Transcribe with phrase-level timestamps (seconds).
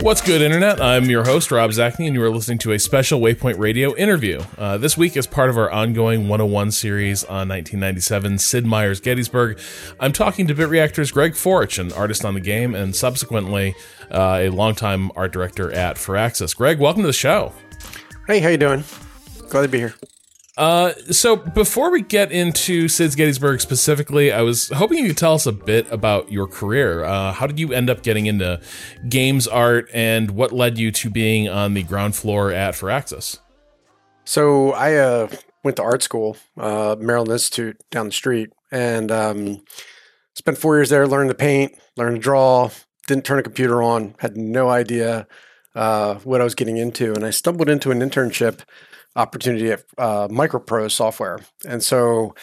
[0.00, 0.82] What's good, Internet?
[0.82, 4.42] I'm your host, Rob Zacny, and you are listening to a special Waypoint Radio interview.
[4.58, 9.58] Uh, this week, as part of our ongoing 101 series on 1997 Sid Meier's Gettysburg,
[9.98, 13.74] I'm talking to Bit Reactor's Greg Foertsch, an artist on the game, and subsequently
[14.10, 16.54] uh, a longtime art director at Firaxis.
[16.54, 17.52] Greg, welcome to the show.
[18.26, 18.84] Hey, how you doing?
[19.48, 19.94] Glad to be here.
[20.56, 25.34] Uh, so before we get into Sid's Gettysburg specifically, I was hoping you could tell
[25.34, 27.02] us a bit about your career.
[27.02, 28.60] Uh, how did you end up getting into
[29.08, 33.40] games art, and what led you to being on the ground floor at Firaxis?
[34.24, 35.28] So I uh,
[35.64, 39.64] went to art school, uh, Maryland Institute down the street, and um,
[40.34, 42.70] spent four years there Learned to paint, learned to draw.
[43.06, 45.26] Didn't turn a computer on, had no idea
[45.74, 48.60] uh, what I was getting into, and I stumbled into an internship
[49.16, 52.34] opportunity at uh, Microprose Software, and so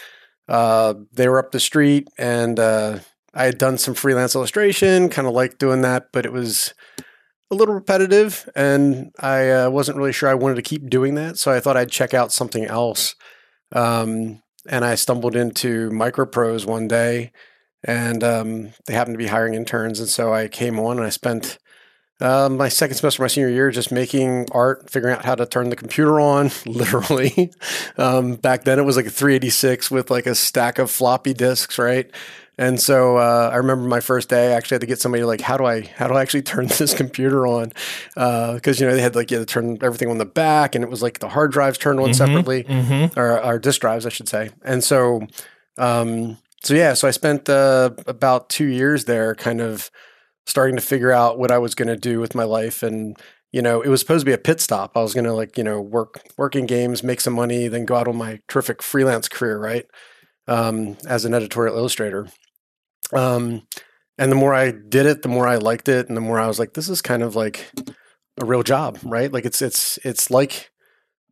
[0.48, 2.98] uh, they were up the street, and uh,
[3.34, 6.74] I had done some freelance illustration, kind of liked doing that, but it was
[7.50, 11.38] a little repetitive, and I uh, wasn't really sure I wanted to keep doing that.
[11.38, 13.14] So I thought I'd check out something else.
[13.72, 17.32] Um, and I stumbled into Microprose one day,
[17.84, 21.10] and um, they happened to be hiring interns, and so I came on, and I
[21.10, 21.58] spent
[22.22, 25.44] uh, my second semester, of my senior year, just making art, figuring out how to
[25.44, 27.52] turn the computer on, literally.
[27.98, 31.78] Um, back then, it was like a 386 with like a stack of floppy disks,
[31.78, 32.10] right?
[32.58, 34.52] And so uh, I remember my first day.
[34.52, 36.66] I actually had to get somebody like, how do I how do I actually turn
[36.66, 37.72] this computer on?
[38.14, 40.84] Because you know they had like you had to turn everything on the back, and
[40.84, 42.64] it was like the hard drives turned on separately,
[43.16, 44.50] or, or disk drives, I should say.
[44.64, 45.26] And so,
[45.78, 49.90] um, so yeah, so I spent uh, about two years there, kind of
[50.46, 53.16] starting to figure out what I was going to do with my life, and
[53.52, 54.96] you know, it was supposed to be a pit stop.
[54.96, 57.84] I was going to like you know work work in games, make some money, then
[57.84, 59.86] go out on my terrific freelance career, right?
[60.48, 62.28] Um, as an editorial illustrator.
[63.12, 63.62] Um,
[64.18, 66.46] and the more I did it, the more I liked it, and the more I
[66.46, 67.70] was like, this is kind of like
[68.40, 69.32] a real job, right?
[69.32, 70.70] Like it's it's it's like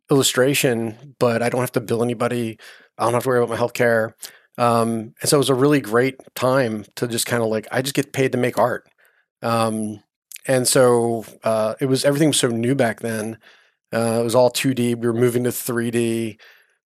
[0.09, 2.57] illustration, but I don't have to bill anybody.
[2.97, 4.13] I don't have to worry about my healthcare.
[4.57, 7.81] Um, and so it was a really great time to just kind of like I
[7.81, 8.87] just get paid to make art.
[9.41, 10.03] Um,
[10.47, 13.37] and so uh, it was everything was so new back then.
[13.93, 14.95] Uh, it was all 2D.
[14.95, 16.37] We were moving to 3D.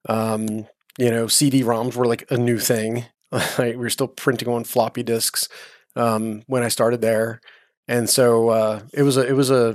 [0.09, 0.67] Um,
[0.97, 3.05] you know, CD-ROMs were like a new thing.
[3.59, 5.49] We were still printing on floppy disks
[5.97, 7.41] um, when I started there,
[7.87, 9.69] and so uh, it was a it was a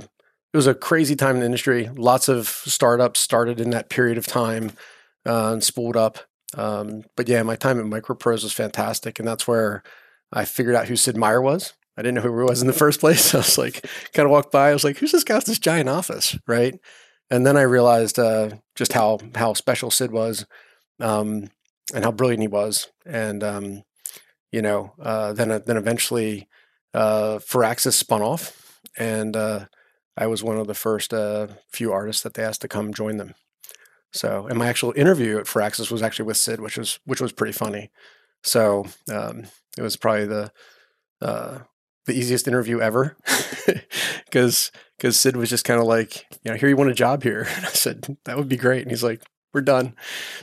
[0.53, 1.89] it was a crazy time in the industry.
[1.95, 4.71] Lots of startups started in that period of time
[5.27, 6.19] uh, and spooled up.
[6.57, 9.83] Um, but yeah, my time at Microprose was fantastic, and that's where
[10.33, 11.73] I figured out who Sid Meier was.
[11.97, 13.33] I didn't know who he was in the first place.
[13.35, 14.69] I was like, kind of walked by.
[14.69, 16.79] I was like, "Who's this guy with this giant office?" Right,
[17.29, 20.45] and then I realized uh, just how how special Sid was,
[20.99, 21.49] um,
[21.93, 22.89] and how brilliant he was.
[23.05, 23.83] And um,
[24.51, 26.47] you know, uh, then then eventually,
[26.93, 29.65] uh, Firaxis spun off, and uh,
[30.17, 33.17] I was one of the first uh, few artists that they asked to come join
[33.17, 33.35] them.
[34.13, 37.31] So, and my actual interview at Firaxis was actually with Sid, which was which was
[37.31, 37.91] pretty funny.
[38.43, 39.45] So, um,
[39.77, 40.51] it was probably the
[41.21, 41.59] uh,
[42.05, 43.17] the easiest interview ever
[44.25, 47.23] because because Sid was just kind of like, you know, here you want a job
[47.23, 47.47] here.
[47.55, 49.95] And I said that would be great, and he's like, we're done.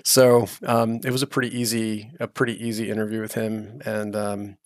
[0.04, 4.56] So um, it was a pretty easy a pretty easy interview with him, and um,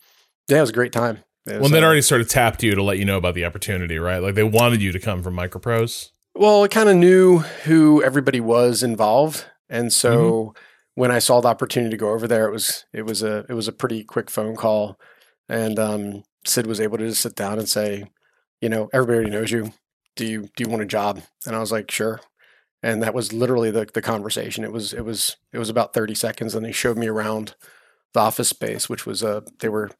[0.47, 1.19] yeah, it was a great time.
[1.45, 3.45] It Well, they'd uh, already sort of tapped you to let you know about the
[3.45, 4.21] opportunity, right?
[4.21, 6.09] Like they wanted you to come from Microprose.
[6.35, 10.53] Well, I kind of knew who everybody was involved, and so
[10.95, 13.53] when I saw the opportunity to go over there, it was it was a it
[13.53, 14.99] was a pretty quick phone call,
[15.47, 18.05] and um, Sid was able to just sit down and say,
[18.61, 19.73] you know, everybody already knows you.
[20.15, 21.21] Do you do you want a job?
[21.45, 22.19] And I was like, sure.
[22.81, 24.63] And that was literally the the conversation.
[24.63, 27.55] It was it was it was about thirty seconds, and they showed me around
[28.13, 29.91] the office space, which was uh they were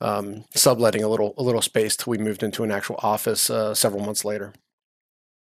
[0.00, 3.74] um, subletting a little a little space till we moved into an actual office uh,
[3.74, 4.52] several months later.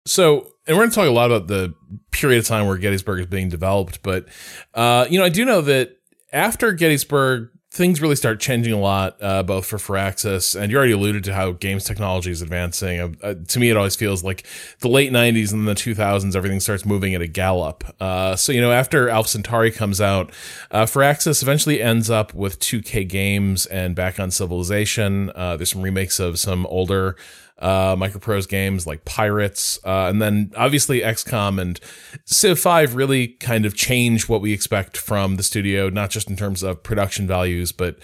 [0.08, 1.74] So, and we're going to talk a lot about the
[2.12, 4.28] period of time where Gettysburg is being developed, but
[4.74, 5.98] uh, you know, I do know that
[6.32, 10.94] after Gettysburg, things really start changing a lot, uh, both for Firaxis and you already
[10.94, 13.02] alluded to how games technology is advancing.
[13.02, 14.48] Uh, uh, to me, it always feels like
[14.80, 17.84] the late '90s and the 2000s, everything starts moving at a gallop.
[18.00, 20.32] Uh, so you know, after Alpha Centauri comes out,
[20.72, 25.30] uh, Firaxis eventually ends up with 2K Games and back on Civilization.
[25.36, 27.18] Uh, there's some remakes of some older
[27.60, 31.80] uh, Microprose games like Pirates, uh, and then obviously XCOM and
[32.26, 36.36] Civ 5 really kind of change what we expect from the studio, not just in
[36.36, 37.98] terms of production values, but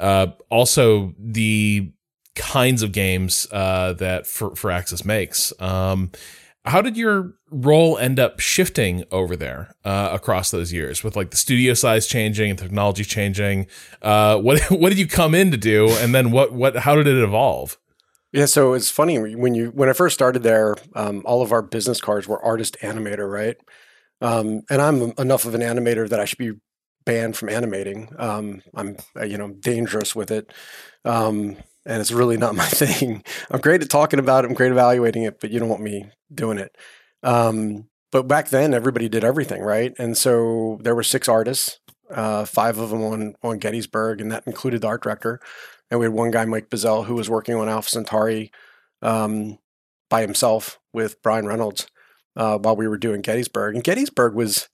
[0.00, 1.92] uh, also the
[2.34, 5.52] kinds of games uh, that for, Firaxis makes.
[5.60, 6.10] Um,
[6.64, 11.30] how did your role end up shifting over there uh, across those years with like
[11.30, 13.66] the studio size changing and technology changing?
[14.00, 17.06] Uh, what what did you come in to do, and then what what how did
[17.06, 17.78] it evolve?
[18.34, 21.62] Yeah, so it's funny when you when I first started there, um, all of our
[21.62, 23.56] business cards were artist animator, right?
[24.20, 26.52] Um, and I'm enough of an animator that I should be
[27.06, 28.08] banned from animating.
[28.18, 30.52] Um, I'm uh, you know dangerous with it,
[31.04, 33.22] um, and it's really not my thing.
[33.52, 34.48] I'm great at talking about it.
[34.48, 36.76] I'm great at evaluating it, but you don't want me doing it.
[37.22, 39.94] Um, but back then, everybody did everything, right?
[39.98, 41.80] And so there were six artists,
[42.12, 45.40] uh, five of them on on Gettysburg, and that included the art director.
[45.94, 48.50] And we had one guy, Mike Bazell, who was working on Alpha Centauri
[49.00, 49.60] um,
[50.10, 51.86] by himself with Brian Reynolds
[52.34, 53.76] uh, while we were doing Gettysburg.
[53.76, 54.68] And Gettysburg was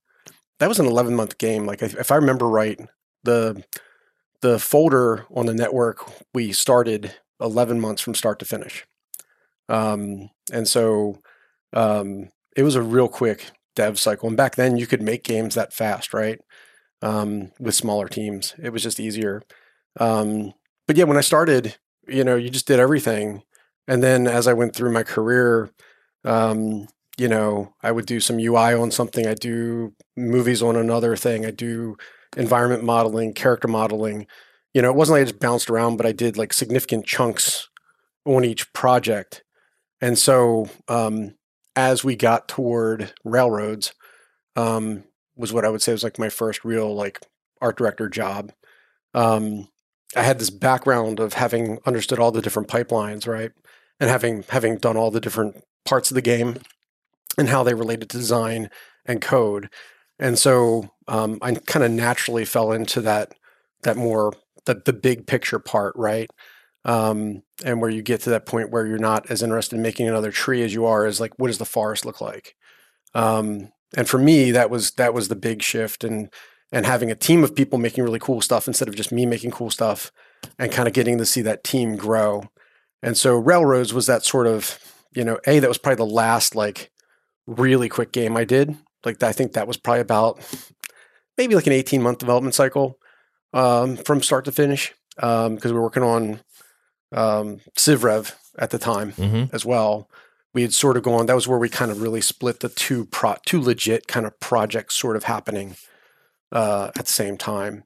[0.60, 1.66] that was an 11 month game.
[1.66, 2.80] Like if I remember right,
[3.22, 3.62] the
[4.40, 8.86] the folder on the network we started 11 months from start to finish.
[9.68, 11.18] Um, and so
[11.74, 14.26] um, it was a real quick dev cycle.
[14.28, 16.40] And back then you could make games that fast, right?
[17.02, 19.42] Um, with smaller teams, it was just easier.
[19.98, 20.54] Um,
[20.90, 21.76] but yeah, when I started,
[22.08, 23.44] you know, you just did everything.
[23.86, 25.70] And then as I went through my career,
[26.24, 31.14] um, you know, I would do some UI on something, I do movies on another
[31.14, 31.96] thing, I do
[32.36, 34.26] environment modeling, character modeling.
[34.74, 37.68] You know, it wasn't like I just bounced around, but I did like significant chunks
[38.24, 39.44] on each project.
[40.00, 41.36] And so um,
[41.76, 43.92] as we got toward railroads,
[44.56, 45.04] um,
[45.36, 47.20] was what I would say was like my first real like
[47.60, 48.50] art director job.
[49.14, 49.68] Um,
[50.16, 53.52] I had this background of having understood all the different pipelines, right?
[53.98, 56.58] And having having done all the different parts of the game
[57.38, 58.70] and how they related to design
[59.06, 59.68] and code.
[60.18, 63.34] And so um, I kind of naturally fell into that
[63.82, 64.32] that more
[64.66, 66.30] the the big picture part, right?
[66.84, 70.08] Um, and where you get to that point where you're not as interested in making
[70.08, 72.56] another tree as you are is like what does the forest look like?
[73.14, 76.04] Um, and for me, that was that was the big shift.
[76.04, 76.30] And
[76.72, 79.50] and having a team of people making really cool stuff instead of just me making
[79.50, 80.12] cool stuff
[80.58, 82.44] and kind of getting to see that team grow.
[83.02, 84.78] And so Railroads was that sort of,
[85.12, 86.90] you know, A, that was probably the last like
[87.46, 88.76] really quick game I did.
[89.04, 90.40] Like I think that was probably about
[91.36, 92.98] maybe like an 18 month development cycle
[93.52, 96.40] um, from start to finish because um, we were working on
[97.12, 99.54] um, CivRev at the time mm-hmm.
[99.54, 100.08] as well.
[100.52, 101.26] We had sort of gone.
[101.26, 104.38] That was where we kind of really split the two pro, two legit kind of
[104.40, 105.76] projects sort of happening
[106.52, 107.84] uh, at the same time.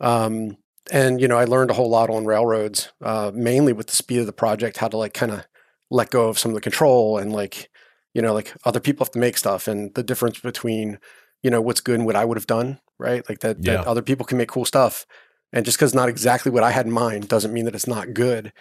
[0.00, 0.56] Um,
[0.90, 4.20] and you know, I learned a whole lot on railroads, uh, mainly with the speed
[4.20, 5.46] of the project, how to like kind of
[5.90, 7.70] let go of some of the control and like,
[8.14, 10.98] you know, like other people have to make stuff and the difference between,
[11.42, 13.28] you know, what's good and what I would have done, right?
[13.28, 13.78] Like that, yeah.
[13.78, 15.06] that other people can make cool stuff.
[15.52, 18.14] And just because not exactly what I had in mind doesn't mean that it's not
[18.14, 18.52] good.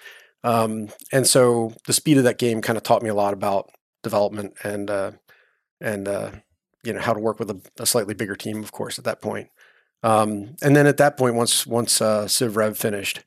[0.44, 3.72] Um, and so the speed of that game kind of taught me a lot about
[4.04, 5.12] development and uh,
[5.82, 6.32] and uh,
[6.86, 9.22] you know how to work with a, a slightly bigger team, of course, at that
[9.22, 9.50] point.
[10.04, 13.24] Um, and then at that point, once once uh, Civ Rev finished,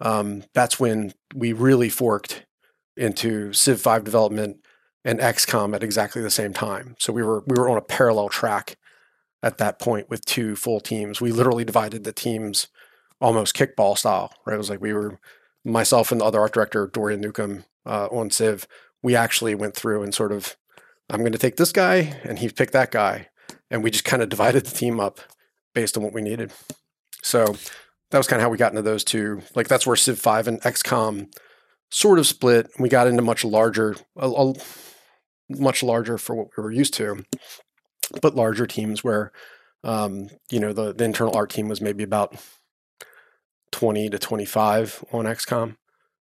[0.00, 2.44] um, that's when we really forked
[2.96, 4.58] into Civ Five development
[5.04, 6.96] and XCOM at exactly the same time.
[6.98, 8.76] So we were we were on a parallel track
[9.42, 11.20] at that point with two full teams.
[11.20, 12.66] We literally divided the teams
[13.20, 14.32] almost kickball style.
[14.44, 14.54] Right?
[14.54, 15.20] It was like we were
[15.64, 18.66] myself and the other art director Dorian Newcomb uh, on Civ.
[19.02, 20.56] We actually went through and sort of
[21.08, 23.28] I'm going to take this guy, and he picked that guy,
[23.70, 25.20] and we just kind of divided the team up
[25.74, 26.52] based on what we needed.
[27.22, 27.56] So
[28.10, 29.42] that was kind of how we got into those two.
[29.54, 31.32] Like that's where Civ Five and XCOM
[31.90, 32.70] sort of split.
[32.78, 34.54] We got into much larger, a, a,
[35.48, 37.24] much larger for what we were used to,
[38.22, 39.32] but larger teams where,
[39.84, 42.36] um, you know, the, the internal art team was maybe about
[43.72, 45.76] 20 to 25 on XCOM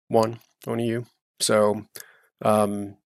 [0.07, 1.03] one on EU.
[1.39, 1.85] So,
[2.41, 2.97] um,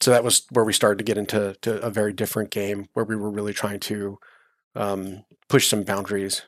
[0.00, 3.04] so that was where we started to get into to a very different game where
[3.04, 4.18] we were really trying to
[4.74, 6.42] um, push some boundaries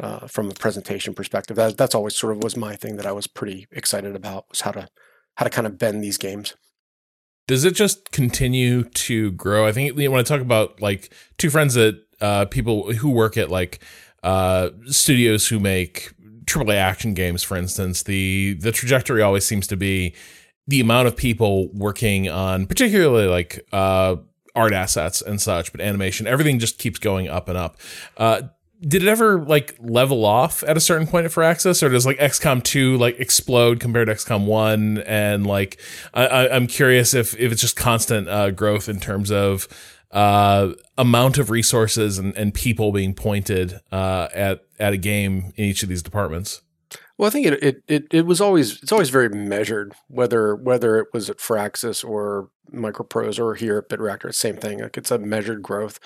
[0.00, 1.56] uh, from a presentation perspective.
[1.56, 4.62] That, that's always sort of was my thing that I was pretty excited about was
[4.62, 4.88] how to
[5.36, 6.54] how to kind of bend these games.
[7.46, 9.66] does it just continue to grow?
[9.66, 13.50] I think when I talk about like two friends that uh, people who work at
[13.50, 13.82] like
[14.22, 16.12] uh, studios who make
[16.44, 20.14] AAA action games, for instance, the the trajectory always seems to be
[20.70, 24.16] the amount of people working on particularly like uh,
[24.54, 27.76] art assets and such, but animation, everything just keeps going up and up.
[28.16, 28.42] Uh,
[28.80, 32.18] did it ever like level off at a certain point at Firaxis, or does like
[32.18, 34.98] XCOM two like explode compared to XCOM one?
[34.98, 35.78] And like,
[36.14, 39.68] I, am curious if if it's just constant uh, growth in terms of
[40.12, 45.64] uh, amount of resources and, and people being pointed uh, at at a game in
[45.64, 46.62] each of these departments.
[47.20, 50.98] Well, I think it, it it it was always it's always very measured whether whether
[50.98, 54.80] it was at Firaxis or Microprose or here at BitReactor, same thing.
[54.80, 56.00] Like it's a measured growth.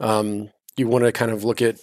[0.00, 1.80] Um, you want to kind of look at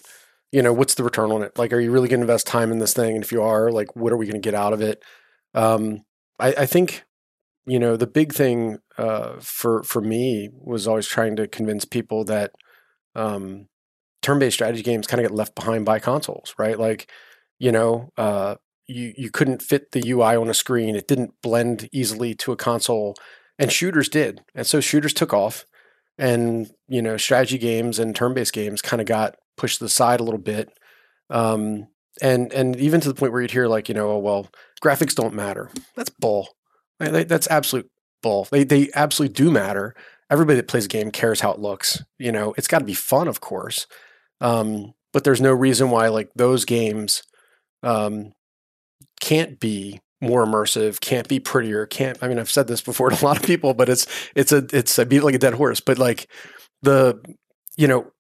[0.51, 1.59] you know, what's the return on it?
[1.59, 3.13] Like, are you really going to invest time in this thing?
[3.13, 5.03] And if you are, like, what are we going to get out of it?
[5.53, 6.01] Um,
[6.39, 7.03] I, I, think,
[7.67, 12.25] you know, the big thing uh, for for me was always trying to convince people
[12.25, 12.51] that
[13.13, 13.67] um,
[14.23, 16.79] turn-based strategy games kind of get left behind by consoles, right?
[16.79, 17.11] Like,
[17.59, 18.55] you know, uh,
[18.91, 22.57] you you couldn't fit the UI on a screen; it didn't blend easily to a
[22.57, 23.15] console,
[23.57, 25.65] and shooters did, and so shooters took off
[26.17, 30.19] and you know strategy games and turn-based games kind of got pushed to the side
[30.19, 30.69] a little bit.
[31.29, 31.87] Um,
[32.21, 34.47] and and even to the point where you'd hear like, you know, oh, well,
[34.83, 35.69] graphics don't matter.
[35.95, 36.49] That's bull.
[36.99, 37.89] That's absolute
[38.21, 38.47] bull.
[38.51, 39.95] They they absolutely do matter.
[40.29, 42.03] Everybody that plays a game cares how it looks.
[42.19, 43.87] You know, it's got to be fun, of course.
[44.39, 47.23] Um, but there's no reason why like those games
[47.83, 48.33] um,
[49.21, 52.17] can't be more immersive, can't be prettier, can't.
[52.21, 54.65] I mean, I've said this before to a lot of people, but it's it's a
[54.73, 55.79] it's I beat like a dead horse.
[55.79, 56.27] But like
[56.81, 57.19] the
[57.77, 58.11] you know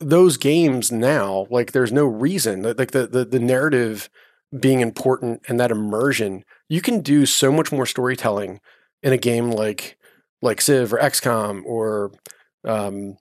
[0.00, 4.08] those games now, like there's no reason like the, the the narrative
[4.58, 8.60] being important and that immersion, you can do so much more storytelling
[9.02, 9.96] in a game like
[10.42, 12.12] like Civ or XCOM or
[12.64, 13.16] um,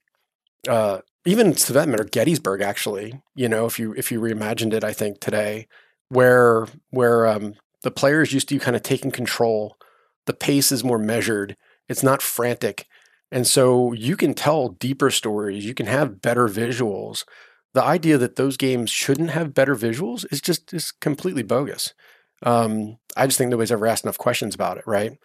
[0.67, 3.21] uh, even to matter Gettysburg actually.
[3.35, 5.67] You know, if you if you reimagined it, I think today
[6.09, 9.77] where where um, the players used to kind of taking control,
[10.25, 11.55] the pace is more measured.
[11.87, 12.85] It's not frantic
[13.31, 17.25] and so you can tell deeper stories, you can have better visuals.
[17.73, 21.93] The idea that those games shouldn't have better visuals is just is completely bogus.
[22.41, 25.17] Um, I just think nobody's ever asked enough questions about it, right?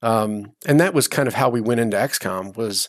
[0.00, 2.88] Um, and that was kind of how we went into XCOM was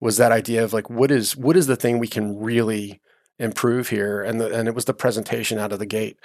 [0.00, 3.00] was that idea of like what is what is the thing we can really
[3.38, 6.18] improve here, and the, and it was the presentation out of the gate,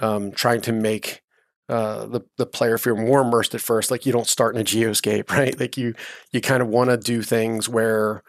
[0.00, 1.22] um, trying to make
[1.68, 3.90] uh, the the player feel more immersed at first.
[3.90, 5.58] Like you don't start in a geoscape, right?
[5.58, 5.94] Like you
[6.32, 8.22] you kind of want to do things where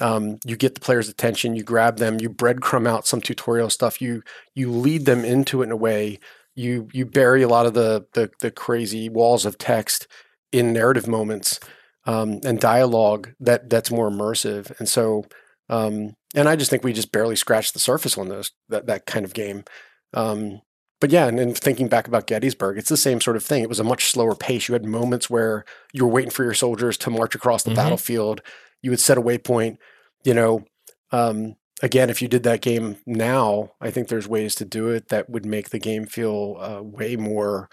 [0.00, 4.00] um, you get the player's attention, you grab them, you breadcrumb out some tutorial stuff,
[4.00, 4.22] you
[4.54, 6.18] you lead them into it in a way.
[6.54, 10.06] You you bury a lot of the the, the crazy walls of text
[10.52, 11.58] in narrative moments
[12.06, 14.78] um, and dialogue that that's more immersive.
[14.78, 15.24] And so,
[15.68, 19.06] um, and I just think we just barely scratched the surface on those that that
[19.06, 19.64] kind of game.
[20.12, 20.60] Um,
[21.00, 23.62] but yeah, and, and, thinking back about Gettysburg, it's the same sort of thing.
[23.62, 24.68] It was a much slower pace.
[24.68, 27.76] You had moments where you were waiting for your soldiers to march across the mm-hmm.
[27.76, 28.40] battlefield.
[28.82, 29.78] You would set a waypoint.
[30.24, 30.64] You know,
[31.10, 35.08] um, again, if you did that game now, I think there's ways to do it
[35.08, 37.68] that would make the game feel uh, way more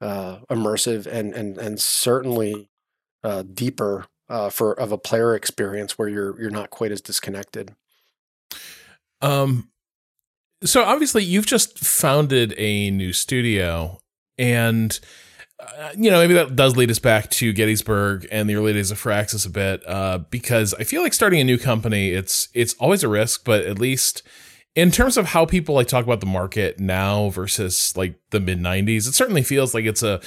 [0.00, 2.68] uh, immersive and and and certainly
[3.22, 7.74] uh, deeper uh, for of a player experience where you're you're not quite as disconnected.
[9.20, 9.70] Um,
[10.64, 14.00] so obviously, you've just founded a new studio,
[14.38, 14.98] and
[15.60, 18.90] uh, you know maybe that does lead us back to Gettysburg and the early days
[18.90, 22.74] of Firaxis a bit, uh, because I feel like starting a new company it's it's
[22.74, 24.22] always a risk, but at least
[24.74, 28.58] in terms of how people like talk about the market now versus like the mid
[28.58, 30.20] 90s it certainly feels like it's a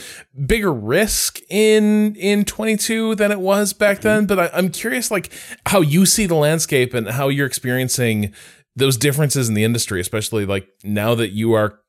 [0.46, 4.25] bigger risk in in 22 than it was back then.
[4.25, 5.32] But I, i'm curious like
[5.65, 8.34] how you see the landscape and how you're experiencing
[8.75, 11.79] those differences in the industry, especially like now that you are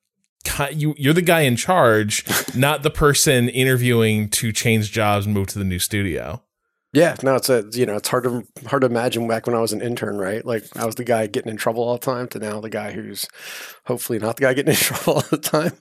[0.71, 2.25] you you're the guy in charge,
[2.55, 6.43] not the person interviewing to change jobs and move to the new studio.
[6.93, 9.61] Yeah, no, it's a you know it's hard to hard to imagine back when I
[9.61, 10.45] was an intern, right?
[10.45, 12.93] Like I was the guy getting in trouble all the time, to now the guy
[12.93, 13.27] who's
[13.85, 15.73] hopefully not the guy getting in trouble all the time.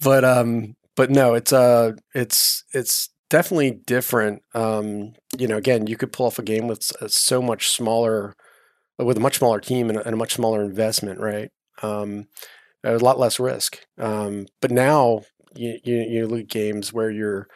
[0.00, 4.42] But um, but no, it's uh, it's it's definitely different.
[4.54, 8.34] Um, you know, again, you could pull off a game with so much smaller
[8.98, 11.50] with a much smaller team and a, and a much smaller investment, right?
[11.82, 12.26] Um,
[12.84, 13.84] a lot less risk.
[13.98, 15.22] Um, but now
[15.54, 17.48] you, you, you look at games where you're,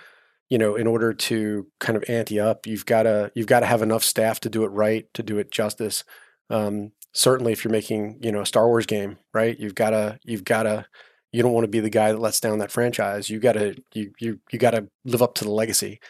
[0.48, 3.66] you know, in order to kind of ante up, you've got to you've got to
[3.66, 6.02] have enough staff to do it right, to do it justice.
[6.50, 10.18] Um, certainly, if you're making you know a Star Wars game, right, you've got to
[10.24, 10.86] you've got to
[11.32, 13.30] you don't want to be the guy that lets down that franchise.
[13.30, 16.00] You got to you you you got to live up to the legacy.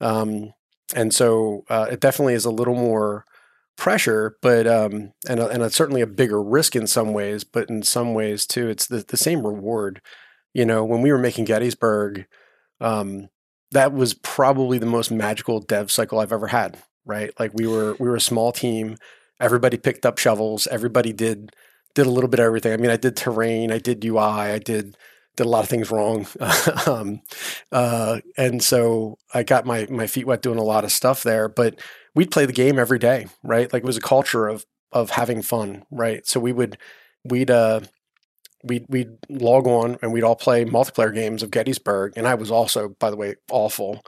[0.00, 0.52] Um,
[0.94, 3.24] and so uh, it definitely is a little more
[3.76, 7.68] pressure, but um, and a, and a, certainly a bigger risk in some ways, but
[7.68, 10.00] in some ways too, it's the the same reward.
[10.54, 12.26] You know, when we were making Gettysburg,
[12.80, 13.28] um,
[13.72, 16.78] that was probably the most magical dev cycle I've ever had.
[17.04, 18.96] Right, like we were we were a small team.
[19.38, 20.66] Everybody picked up shovels.
[20.66, 21.52] Everybody did
[21.94, 22.72] did a little bit of everything.
[22.72, 24.96] I mean, I did terrain, I did UI, I did
[25.36, 26.26] did a lot of things wrong,
[26.86, 27.20] um,
[27.70, 31.48] uh, and so I got my my feet wet doing a lot of stuff there.
[31.48, 31.80] But
[32.16, 33.72] we'd play the game every day, right?
[33.72, 36.26] Like it was a culture of of having fun, right?
[36.26, 36.78] So we would
[37.24, 37.80] we'd uh
[38.64, 42.50] we'd we'd log on and we'd all play multiplayer games of Gettysburg, and I was
[42.50, 44.02] also, by the way, awful.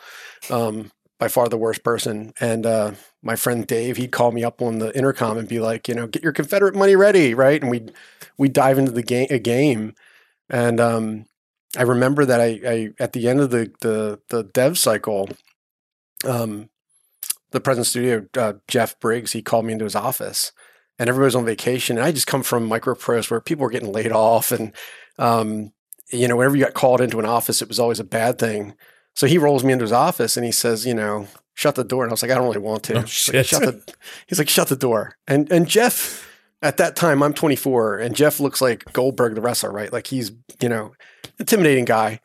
[0.51, 2.33] Um, by far the worst person.
[2.39, 2.93] And uh,
[3.25, 6.07] my friend Dave, he'd call me up on the intercom and be like, you know,
[6.07, 7.61] get your Confederate money ready, right?
[7.61, 7.93] And we'd
[8.39, 9.95] we'd dive into the game a game
[10.51, 11.27] and um,
[11.77, 15.29] I remember that I, I, at the end of the the, the dev cycle,
[16.25, 16.71] um,
[17.51, 20.53] the present studio uh, Jeff Briggs he called me into his office,
[20.99, 23.93] and everybody was on vacation, and I just come from Microprose where people were getting
[23.93, 24.73] laid off, and
[25.19, 25.73] um,
[26.13, 28.75] you know whenever you got called into an office, it was always a bad thing.
[29.19, 32.05] So he rolls me into his office and he says, you know, shut the door.
[32.05, 32.99] And I was like, I don't really want to.
[32.99, 33.95] Oh, he's, like, shut the,
[34.29, 35.17] he's like, shut the door.
[35.27, 36.25] And and Jeff
[36.63, 39.93] at that time I'm 24 and Jeff looks like Goldberg the wrestler, right?
[39.93, 40.93] Like he's, you know,
[41.41, 42.21] intimidating guy.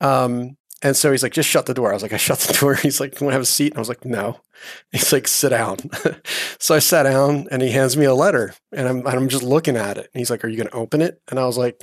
[0.00, 0.56] Um,
[0.86, 1.90] and so he's like, just shut the door.
[1.90, 2.74] I was like, I shut the door.
[2.82, 3.72] He's like, want to have a seat?
[3.72, 4.38] And I was like, no.
[4.92, 5.78] He's like, sit down.
[6.60, 9.76] so I sat down and he hands me a letter and I'm, I'm just looking
[9.76, 10.08] at it.
[10.14, 11.20] And he's like, are you going to open it?
[11.28, 11.82] And I was like,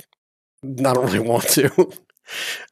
[0.64, 1.92] I don't really want to.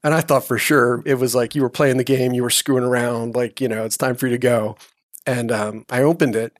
[0.03, 2.49] and I thought for sure it was like you were playing the game, you were
[2.49, 4.79] screwing around, like, you know, it's time for you to go.
[5.27, 6.57] And um, I opened it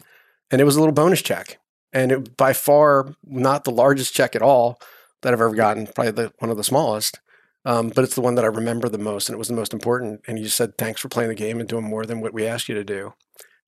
[0.51, 1.59] and it was a little bonus check
[1.95, 4.79] and it by far not the largest check at all
[5.23, 5.87] that I've ever gotten.
[5.87, 7.21] Probably the one of the smallest,
[7.65, 9.73] um, but it's the one that I remember the most, and it was the most
[9.73, 10.23] important.
[10.27, 12.69] And just said, "Thanks for playing the game and doing more than what we asked
[12.69, 13.15] you to do,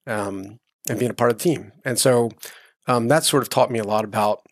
[0.07, 0.59] um,
[0.89, 2.31] and being a part of the team." And so
[2.87, 4.43] um, that sort of taught me a lot about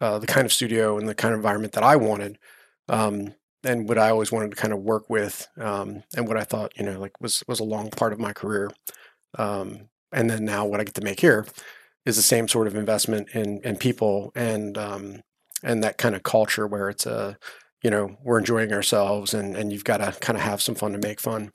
[0.00, 2.38] uh, the kind of studio and the kind of environment that I wanted.
[2.88, 6.44] Um, and what I always wanted to kind of work with, um, and what I
[6.44, 8.70] thought, you know, like was was a long part of my career.
[9.38, 11.46] Um, and then now what I get to make here
[12.04, 14.76] is the same sort of investment in in people and
[15.64, 17.38] and that kind of culture where it's a
[17.84, 20.92] you know we're enjoying ourselves and and you've got to kind of have some fun
[20.92, 21.52] to make fun.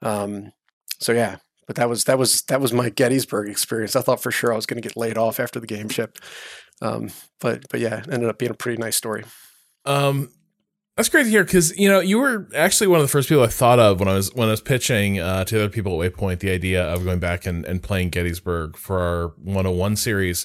[0.00, 0.52] Um,
[0.98, 3.94] so yeah, but that was that was that was my Gettysburg experience.
[3.94, 6.18] I thought for sure I was going to get laid off after the game ship
[6.82, 9.24] um, but but yeah, ended up being a pretty nice story.
[9.84, 10.30] Um,
[10.96, 13.44] that's great to hear because you know you were actually one of the first people
[13.44, 16.12] I thought of when I was when I was pitching uh, to other people at
[16.12, 20.44] Waypoint the idea of going back and, and playing Gettysburg for our 101 series,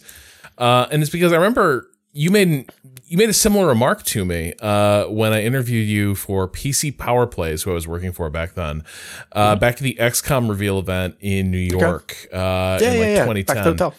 [0.60, 2.68] uh, and it's because I remember you made
[3.06, 7.28] you made a similar remark to me uh, when I interviewed you for PC Power
[7.28, 8.84] Plays, who I was working for back then,
[9.32, 9.60] uh, mm-hmm.
[9.60, 12.36] back at the XCOM reveal event in New York okay.
[12.36, 13.78] uh, yeah, in like yeah, 2010.
[13.78, 13.92] Yeah.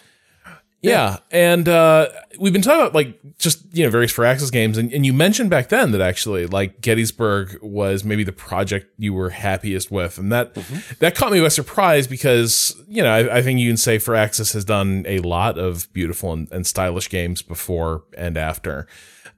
[1.29, 2.07] And uh,
[2.39, 4.77] we've been talking about like just, you know, various For Firaxis games.
[4.77, 9.13] And, and you mentioned back then that actually like Gettysburg was maybe the project you
[9.13, 10.17] were happiest with.
[10.17, 10.93] And that, mm-hmm.
[10.99, 14.53] that caught me by surprise because, you know, I, I think you can say Firaxis
[14.53, 18.87] has done a lot of beautiful and, and stylish games before and after.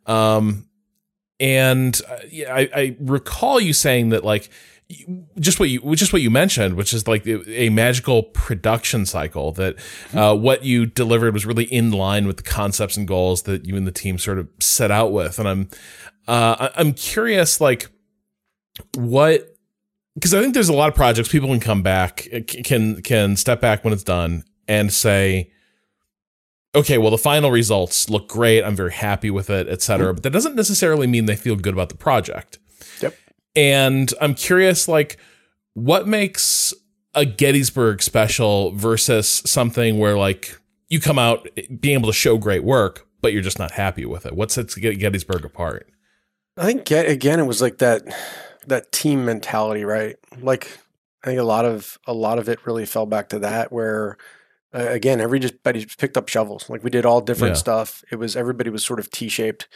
[0.06, 0.68] Um,
[1.40, 2.18] and uh,
[2.50, 4.50] I, I recall you saying that like,
[5.40, 9.52] just what you just what you mentioned, which is like a magical production cycle.
[9.52, 9.76] That
[10.14, 13.76] uh, what you delivered was really in line with the concepts and goals that you
[13.76, 15.40] and the team sort of set out with.
[15.40, 15.70] And I'm
[16.28, 17.90] uh, I'm curious, like
[18.96, 19.56] what
[20.16, 23.62] because I think there's a lot of projects people can come back can can step
[23.62, 25.52] back when it's done and say
[26.74, 28.64] okay, well, the final results look great.
[28.64, 30.08] I'm very happy with it, etc.
[30.08, 30.16] Mm-hmm.
[30.16, 32.60] But that doesn't necessarily mean they feel good about the project.
[33.02, 33.16] Yep.
[33.56, 35.18] And I'm curious, like,
[35.74, 36.74] what makes
[37.14, 40.58] a Gettysburg special versus something where, like,
[40.90, 41.48] you come out
[41.80, 44.36] being able to show great work, but you're just not happy with it?
[44.36, 45.88] What sets Gettysburg apart?
[46.58, 48.04] I think again, it was like that
[48.68, 50.18] that team mentality, right?
[50.42, 50.80] Like,
[51.24, 54.18] I think a lot of a lot of it really fell back to that, where
[54.74, 56.70] uh, again, everybody just picked up shovels.
[56.70, 57.60] Like we did all different yeah.
[57.60, 58.04] stuff.
[58.12, 59.68] It was everybody was sort of T shaped.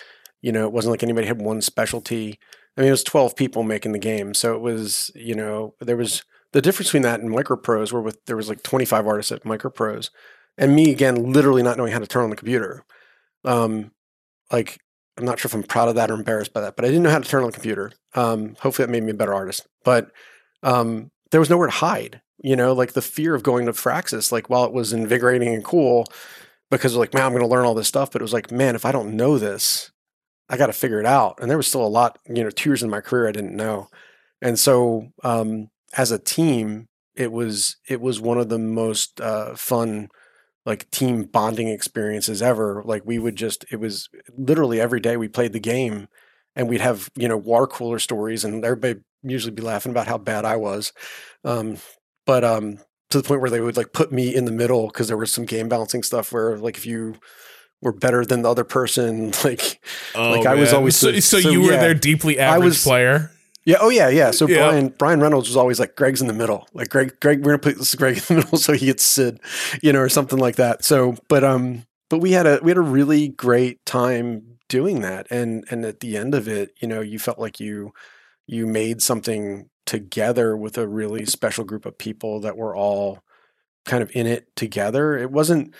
[0.42, 2.40] You know, it wasn't like anybody had one specialty.
[2.78, 4.34] I mean, it was 12 people making the game.
[4.34, 8.24] So it was, you know, there was the difference between that and Microprose, where with
[8.26, 10.10] there was like 25 artists at Microprose,
[10.58, 12.84] and me again, literally not knowing how to turn on the computer.
[13.44, 13.92] Um,
[14.52, 14.80] like
[15.18, 17.04] I'm not sure if I'm proud of that or embarrassed by that, but I didn't
[17.04, 17.92] know how to turn on the computer.
[18.14, 19.66] Um, hopefully, that made me a better artist.
[19.84, 20.12] But
[20.64, 22.22] um, there was nowhere to hide.
[22.44, 25.64] You know, like the fear of going to Firaxis, like while it was invigorating and
[25.64, 26.06] cool,
[26.70, 28.12] because like, man, I'm going to learn all this stuff.
[28.12, 29.92] But it was like, man, if I don't know this,
[30.50, 31.40] I got to figure it out.
[31.40, 33.56] And there was still a lot, you know, two years in my career I didn't
[33.56, 33.88] know.
[34.42, 39.56] And so, um, as a team, it was it was one of the most uh,
[39.56, 40.10] fun
[40.66, 42.84] like team bonding experiences ever.
[42.86, 46.08] Like we would just it was literally every day we played the game
[46.56, 50.18] and we'd have you know water cooler stories and everybody usually be laughing about how
[50.18, 50.92] bad I was.
[51.44, 51.78] Um,
[52.26, 52.80] but um,
[53.10, 55.32] to the point where they would like put me in the middle because there was
[55.32, 57.16] some game balancing stuff where like if you
[57.86, 59.80] were better than the other person, like
[60.14, 61.80] Oh, like I was always so, so so, you were yeah.
[61.80, 63.32] their deeply average was- player.
[63.64, 64.32] yeah, oh yeah, yeah.
[64.32, 64.58] So Yeah.
[64.68, 66.68] Brian Brian Reynolds was always like Greg's in the middle.
[66.74, 69.40] Like Greg Greg we're gonna put this Greg in the middle so he gets Sid,
[69.82, 70.84] you know, or something like that.
[70.84, 75.28] So but um but we had a we had a really great time doing that.
[75.30, 77.94] And and at the end of it, you know, you felt like you
[78.48, 83.20] you made something together with a really special group of people that were all
[83.86, 85.16] kind of in it together.
[85.18, 85.74] It wasn't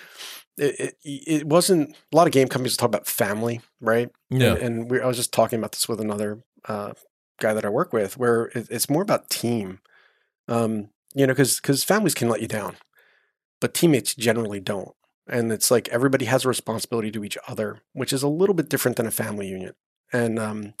[0.58, 4.10] it, it, it wasn't a lot of game companies talk about family, right?
[4.30, 4.54] Yeah.
[4.54, 6.92] And, and we, I was just talking about this with another uh,
[7.40, 9.80] guy that I work with, where it, it's more about team.
[10.48, 12.76] Um, you know, because because families can let you down,
[13.60, 14.92] but teammates generally don't.
[15.28, 18.68] And it's like everybody has a responsibility to each other, which is a little bit
[18.68, 19.74] different than a family unit.
[20.12, 20.74] And um,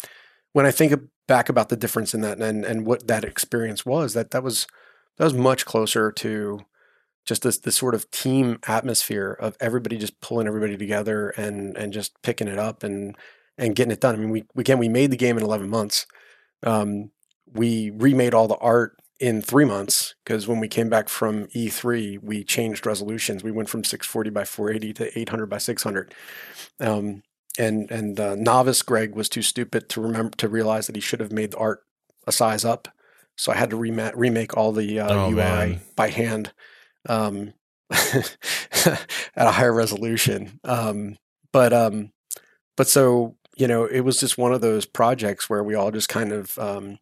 [0.52, 0.94] when I think
[1.26, 4.66] back about the difference in that and and what that experience was, that that was
[5.16, 6.60] that was much closer to
[7.26, 11.92] just this this sort of team atmosphere of everybody just pulling everybody together and and
[11.92, 13.16] just picking it up and
[13.58, 14.14] and getting it done.
[14.14, 16.06] I mean, we again we made the game in eleven months.
[16.62, 17.10] Um,
[17.52, 22.22] we remade all the art in three months because when we came back from E3,
[22.22, 23.42] we changed resolutions.
[23.42, 26.12] We went from 640 by 480 to 800 by 600.
[26.80, 27.22] Um,
[27.58, 31.20] and and uh, novice Greg was too stupid to remember to realize that he should
[31.20, 31.80] have made the art
[32.26, 32.88] a size up.
[33.36, 35.80] So I had to rema- remake all the uh, Oh, UI man.
[35.94, 36.52] by hand
[37.08, 37.52] um,
[37.90, 40.60] at a higher resolution.
[40.64, 41.16] Um,
[41.52, 42.10] but um,
[42.76, 46.08] but so you know, it was just one of those projects where we all just
[46.08, 46.98] kind of um,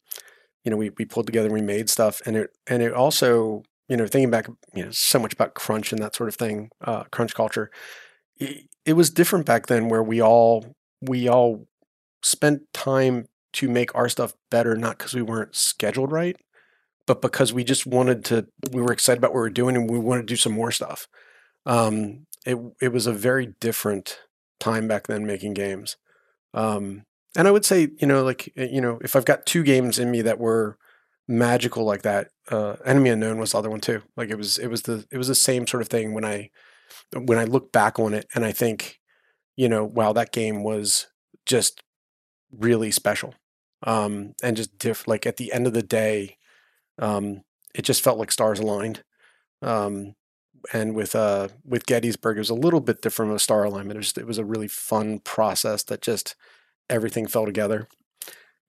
[0.65, 3.63] you know we we pulled together, and we made stuff, and it and it also
[3.89, 6.71] you know thinking back, you know, so much about crunch and that sort of thing,
[6.83, 7.71] uh, crunch culture.
[8.39, 11.67] It, it was different back then, where we all we all
[12.23, 16.37] spent time to make our stuff better, not because we weren't scheduled right,
[17.07, 18.47] but because we just wanted to.
[18.73, 20.71] We were excited about what we were doing, and we wanted to do some more
[20.71, 21.09] stuff.
[21.67, 24.21] Um, it it was a very different
[24.61, 25.97] time back then making games.
[26.55, 27.05] Um,
[27.37, 29.99] and I would say, you know, like uh, you know, if I've got two games
[29.99, 30.79] in me that were
[31.27, 34.03] magical like that, uh, Enemy Unknown was the other one too.
[34.17, 36.51] Like it was, it was the, it was the same sort of thing when I,
[37.17, 39.01] when I look back on it, and I think,
[39.57, 41.07] you know, wow, that game was
[41.47, 41.83] just
[42.53, 43.35] really special,
[43.83, 45.09] um, and just diff.
[45.09, 46.37] Like at the end of the day,
[46.99, 47.43] um,
[47.75, 49.03] it just felt like stars aligned.
[49.63, 50.15] Um,
[50.73, 53.97] and with uh with Gettysburg, it was a little bit different of a star alignment.
[53.97, 56.35] It was it was a really fun process that just
[56.89, 57.89] everything fell together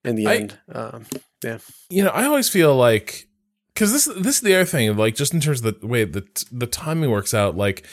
[0.04, 0.58] in the I- end.
[0.72, 1.06] Um,
[1.42, 1.58] yeah,
[1.88, 3.28] you know, I always feel like
[3.72, 6.26] because this this is the other thing, like just in terms of the way the
[6.50, 7.56] the timing works out.
[7.56, 7.86] Like,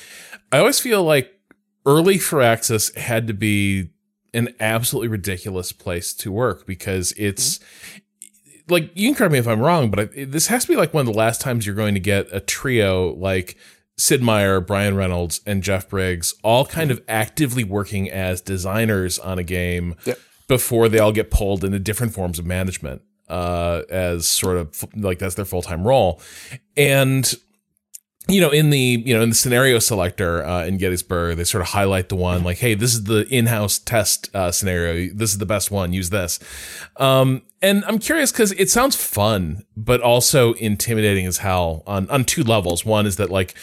[0.52, 1.32] I always feel like
[1.86, 3.90] early Firaxis had to be
[4.34, 7.60] an absolutely ridiculous place to work because it's
[8.70, 10.94] like you can correct me if I'm wrong, but I, this has to be like
[10.94, 13.58] one of the last times you're going to get a trio like
[13.98, 19.38] Sid Meier, Brian Reynolds, and Jeff Briggs all kind of actively working as designers on
[19.40, 20.18] a game Yep.
[20.48, 25.20] before they all get pulled into different forms of management uh, as sort of like
[25.20, 26.20] that's their full time role.
[26.76, 27.32] And
[28.28, 31.62] you know, in the you know in the scenario selector uh, in Gettysburg, they sort
[31.62, 35.14] of highlight the one like, "Hey, this is the in-house test uh, scenario.
[35.14, 35.92] This is the best one.
[35.94, 36.40] Use this."
[36.98, 42.24] Um, and I'm curious because it sounds fun, but also intimidating as hell on on
[42.24, 42.86] two levels.
[42.86, 43.56] One is that like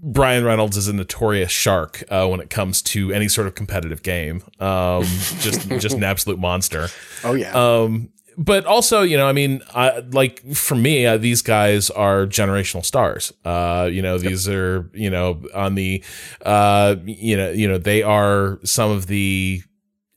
[0.00, 4.02] Brian Reynolds is a notorious shark uh, when it comes to any sort of competitive
[4.02, 4.42] game.
[4.60, 5.02] Um,
[5.40, 6.88] just just an absolute monster.
[7.24, 11.42] oh yeah, Um, but also, you know, I mean, I, like for me, uh, these
[11.42, 13.32] guys are generational stars.
[13.44, 16.04] Uh, you know, these are, you know, on the,
[16.46, 19.62] uh, you know, you know, they are some of the,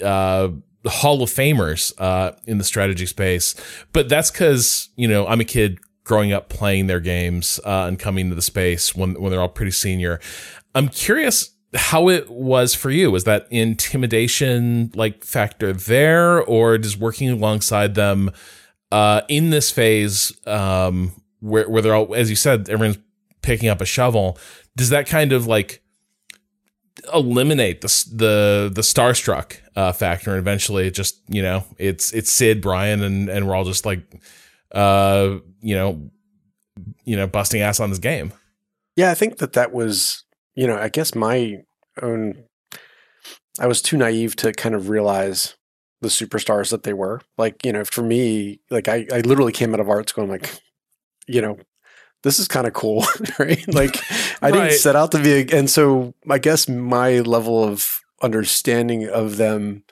[0.03, 0.49] uh,
[0.85, 3.55] Hall of Famers, uh, in the strategy space.
[3.91, 7.97] But that's because, you know, I'm a kid growing up playing their games, uh, and
[7.97, 10.19] coming to the space when, when they're all pretty senior.
[10.75, 13.11] I'm curious how it was for you.
[13.11, 18.31] Was that intimidation like factor there, or does working alongside them
[18.91, 22.99] uh, in this phase, um, where where they're all, as you said, everyone's
[23.41, 24.37] picking up a shovel?
[24.75, 25.81] Does that kind of like
[27.13, 32.31] eliminate the the the starstruck uh, factor, and eventually it just you know it's it's
[32.31, 34.01] Sid, Brian, and and we're all just like
[34.73, 36.09] uh you know
[37.03, 38.33] you know busting ass on this game.
[38.95, 39.11] yeah.
[39.11, 40.23] I think that that was,
[40.55, 41.63] you know, I guess my
[42.01, 42.45] own.
[43.59, 45.55] I was too naive to kind of realize
[46.01, 47.21] the superstars that they were.
[47.37, 50.23] Like, you know, for me, like I, I literally came out of art school.
[50.23, 50.61] I'm like,
[51.27, 51.57] you know,
[52.23, 53.05] this is kind of cool,
[53.39, 53.63] right?
[53.73, 53.97] Like
[54.41, 59.07] I didn't set out to be, a, and so I guess my level of understanding
[59.07, 59.83] of them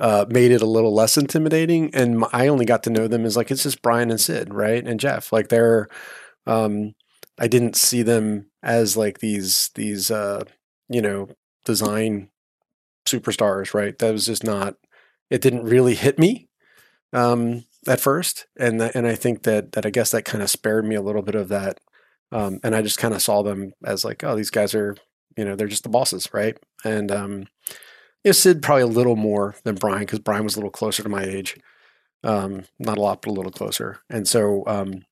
[0.00, 1.94] uh, made it a little less intimidating.
[1.94, 4.52] And my, I only got to know them as like it's just Brian and Sid,
[4.52, 5.32] right, and Jeff.
[5.32, 5.88] Like they're,
[6.46, 6.94] um,
[7.38, 10.44] I didn't see them as like these these uh,
[10.88, 11.28] you know
[11.64, 12.30] design
[13.06, 13.98] superstars, right?
[13.98, 14.76] That was just not.
[15.30, 16.48] It didn't really hit me
[17.12, 20.84] um, at first, and and I think that that I guess that kind of spared
[20.86, 21.80] me a little bit of that,
[22.32, 24.96] um, and I just kind of saw them as like, oh, these guys are,
[25.36, 26.56] you know, they're just the bosses, right?
[26.84, 27.38] And um,
[28.24, 31.02] you know, Sid probably a little more than Brian because Brian was a little closer
[31.02, 31.56] to my age,
[32.24, 35.04] um, not a lot, but a little closer, and so, um,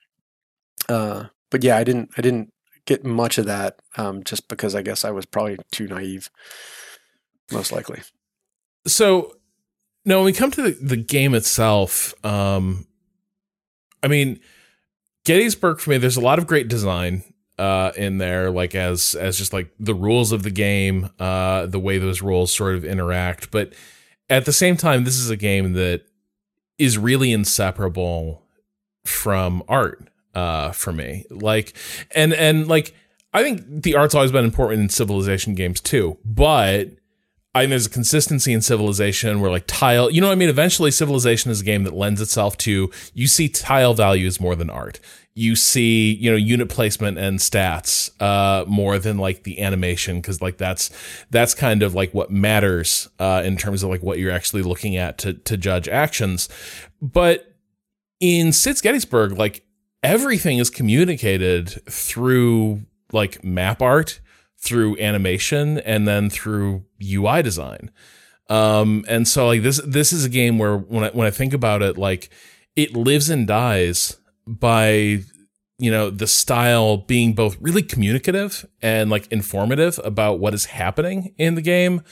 [0.89, 2.52] uh, but yeah, I didn't, I didn't
[2.87, 6.31] get much of that um, just because I guess I was probably too naive,
[7.51, 8.01] most likely.
[8.87, 9.37] so
[10.05, 12.85] now when we come to the, the game itself um
[14.03, 14.41] i mean
[15.25, 17.23] gettysburg for me there's a lot of great design
[17.59, 21.79] uh in there like as as just like the rules of the game uh the
[21.79, 23.73] way those rules sort of interact but
[24.29, 26.03] at the same time this is a game that
[26.79, 28.43] is really inseparable
[29.05, 31.75] from art uh for me like
[32.15, 32.95] and and like
[33.33, 36.89] i think the art's always been important in civilization games too but
[37.55, 40.49] I think there's a consistency in Civilization where like tile, you know what I mean?
[40.49, 44.71] Eventually Civilization is a game that lends itself to you see tile values more than
[44.71, 45.01] art.
[45.35, 50.41] You see, you know, unit placement and stats uh more than like the animation cuz
[50.41, 50.91] like that's
[51.31, 54.97] that's kind of like what matters uh in terms of like what you're actually looking
[54.97, 56.49] at to to judge actions.
[57.03, 57.55] But
[58.19, 59.63] in Sid's Gettysburg, like
[60.03, 64.21] everything is communicated through like map art
[64.59, 67.91] through animation and then through UI design.
[68.49, 71.53] Um, and so like this this is a game where when I when I think
[71.53, 72.31] about it, like
[72.77, 75.21] it lives and dies by
[75.79, 81.35] you know the style being both really communicative and like informative about what is happening
[81.39, 82.03] in the game,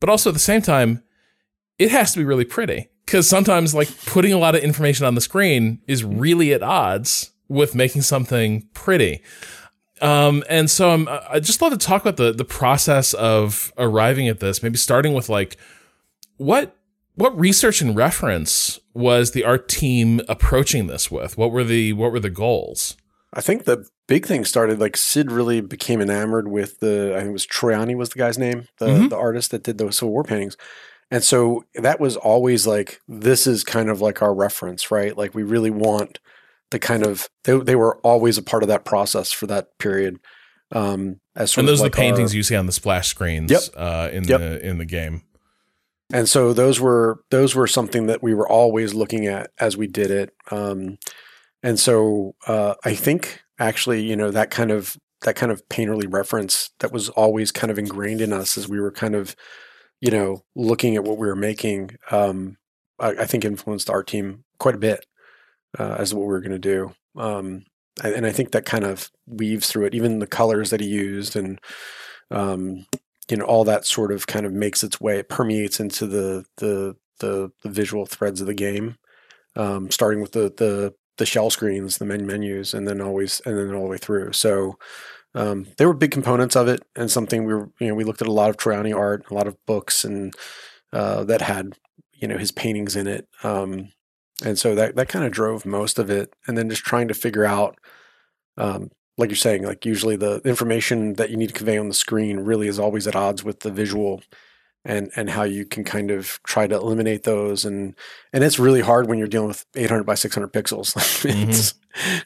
[0.00, 1.02] but also at the same time,
[1.78, 5.14] it has to be really pretty because sometimes like putting a lot of information on
[5.14, 9.22] the screen is really at odds with making something pretty.
[10.00, 14.26] Um, and so I'm, I just love to talk about the the process of arriving
[14.28, 14.62] at this.
[14.62, 15.56] Maybe starting with like
[16.38, 16.76] what
[17.14, 21.38] what research and reference was the art team approaching this with?
[21.38, 22.96] What were the what were the goals?
[23.34, 27.30] I think the big thing started like Sid really became enamored with the I think
[27.30, 29.10] it was Troiani was the guy's name, the Mhm.
[29.10, 30.56] the artist that did those Civil War paintings.
[31.10, 35.16] And so that was always like this is kind of like our reference, right?
[35.16, 36.18] Like we really want
[36.72, 40.18] the kind of they they were always a part of that process for that period.
[40.72, 43.50] Um as sort and those are the paintings our- you see on the splash screens
[43.50, 43.62] Yep.
[43.76, 44.40] uh, in Yep.
[44.40, 45.22] the in the game.
[46.12, 49.86] and so those were those were something that we were always looking at as we
[49.86, 50.98] did it um,
[51.62, 56.06] and so uh, i think actually you know that kind of that kind of painterly
[56.12, 59.34] reference that was always kind of ingrained in us as we were kind of
[60.00, 62.56] you know looking at what we were making um,
[62.98, 65.06] I, I think influenced our team quite a bit
[65.78, 66.94] uh, as what we were going to do.
[67.16, 67.64] Um,
[68.02, 69.94] and i think that kind of weaves through it.
[69.94, 71.60] Even the colors that he used and
[72.30, 72.86] um,
[73.28, 76.44] you know all that sort of kind of makes its way it permeates into the
[76.56, 78.96] the the, the visual threads of the game
[79.56, 83.56] um, starting with the the the shell screens the main menus and then always and
[83.56, 84.32] then all the way through.
[84.32, 84.78] So
[85.34, 88.22] um, they were big components of it and something we were you know we looked
[88.22, 90.34] at a lot of Troiani art a lot of books and
[90.92, 91.74] uh, that had
[92.12, 93.28] you know his paintings in it.
[93.42, 93.92] Um,
[94.44, 97.14] and so that that kind of drove most of it and then just trying to
[97.14, 97.78] figure out
[98.56, 101.94] um, like you're saying, like usually the information that you need to convey on the
[101.94, 104.22] screen really is always at odds with the visual
[104.84, 107.94] and and how you can kind of try to eliminate those and
[108.32, 110.96] and it's really hard when you're dealing with 800 by 600 pixels.
[111.48, 111.74] It's,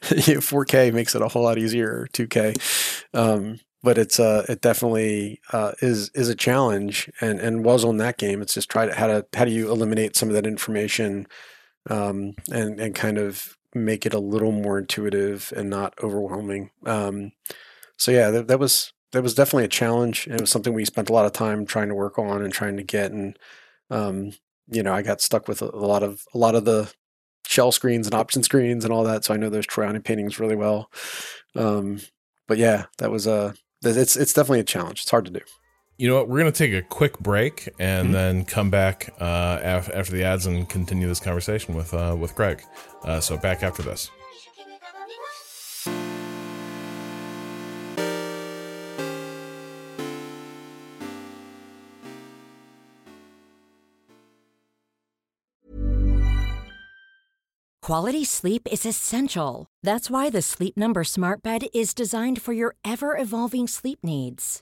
[0.09, 5.73] 4k makes it a whole lot easier 2k um, but it's uh it definitely uh,
[5.81, 8.41] is is a challenge and and was on that game.
[8.41, 11.27] It's just try to how to how do you eliminate some of that information
[11.89, 16.71] um, and and kind of make it a little more intuitive and not overwhelming.
[16.85, 17.31] Um,
[17.97, 20.27] so yeah, that, that was that was definitely a challenge.
[20.27, 22.77] It was something we spent a lot of time trying to work on and trying
[22.77, 23.11] to get.
[23.11, 23.37] And
[23.89, 24.33] um,
[24.67, 26.91] you know, I got stuck with a, lot of a lot of the
[27.45, 29.23] shell screens and option screens and all that.
[29.23, 30.91] So I know those Troiani paintings really well.
[31.55, 32.01] Um,
[32.47, 35.01] but yeah, that was a it's it's definitely a challenge.
[35.01, 35.41] It's hard to do.
[35.97, 36.27] You know what?
[36.29, 38.11] We're going to take a quick break and Mhm.
[38.13, 42.35] then come back uh, af- after the ads and continue this conversation with uh, with
[42.35, 42.61] Greg.
[43.03, 44.11] Uh, so back after this.
[57.81, 59.67] Quality sleep is essential.
[59.83, 64.61] That's why the Sleep Number Smart Bed is designed for your ever evolving sleep needs.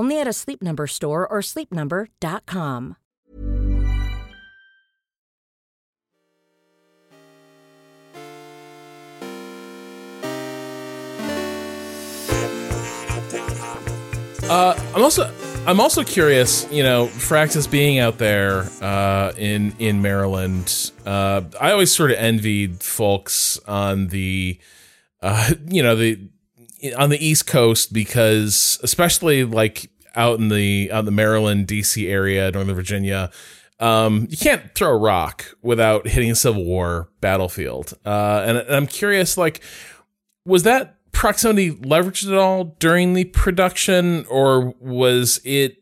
[0.00, 2.96] Only at a Sleep Number store or sleepnumber.com.
[14.48, 15.30] Uh, I'm also
[15.66, 16.66] I'm also curious.
[16.72, 22.16] You know, Firaxis being out there uh, in in Maryland, uh, I always sort of
[22.16, 24.58] envied folks on the,
[25.20, 26.30] uh, you know, the
[26.96, 32.08] on the East Coast because, especially like out in the out in the Maryland, D.C.
[32.08, 33.30] area, Northern Virginia.
[33.78, 37.94] Um, you can't throw a rock without hitting a Civil War battlefield.
[38.04, 39.62] Uh, and, and I'm curious, like,
[40.44, 45.78] was that proximity leveraged at all during the production, or was it,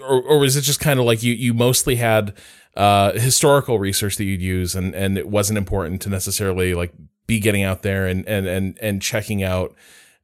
[0.00, 2.34] or, or was it just kind of like you you mostly had
[2.76, 6.92] uh, historical research that you'd use, and and it wasn't important to necessarily like
[7.26, 9.74] be getting out there and and and and checking out.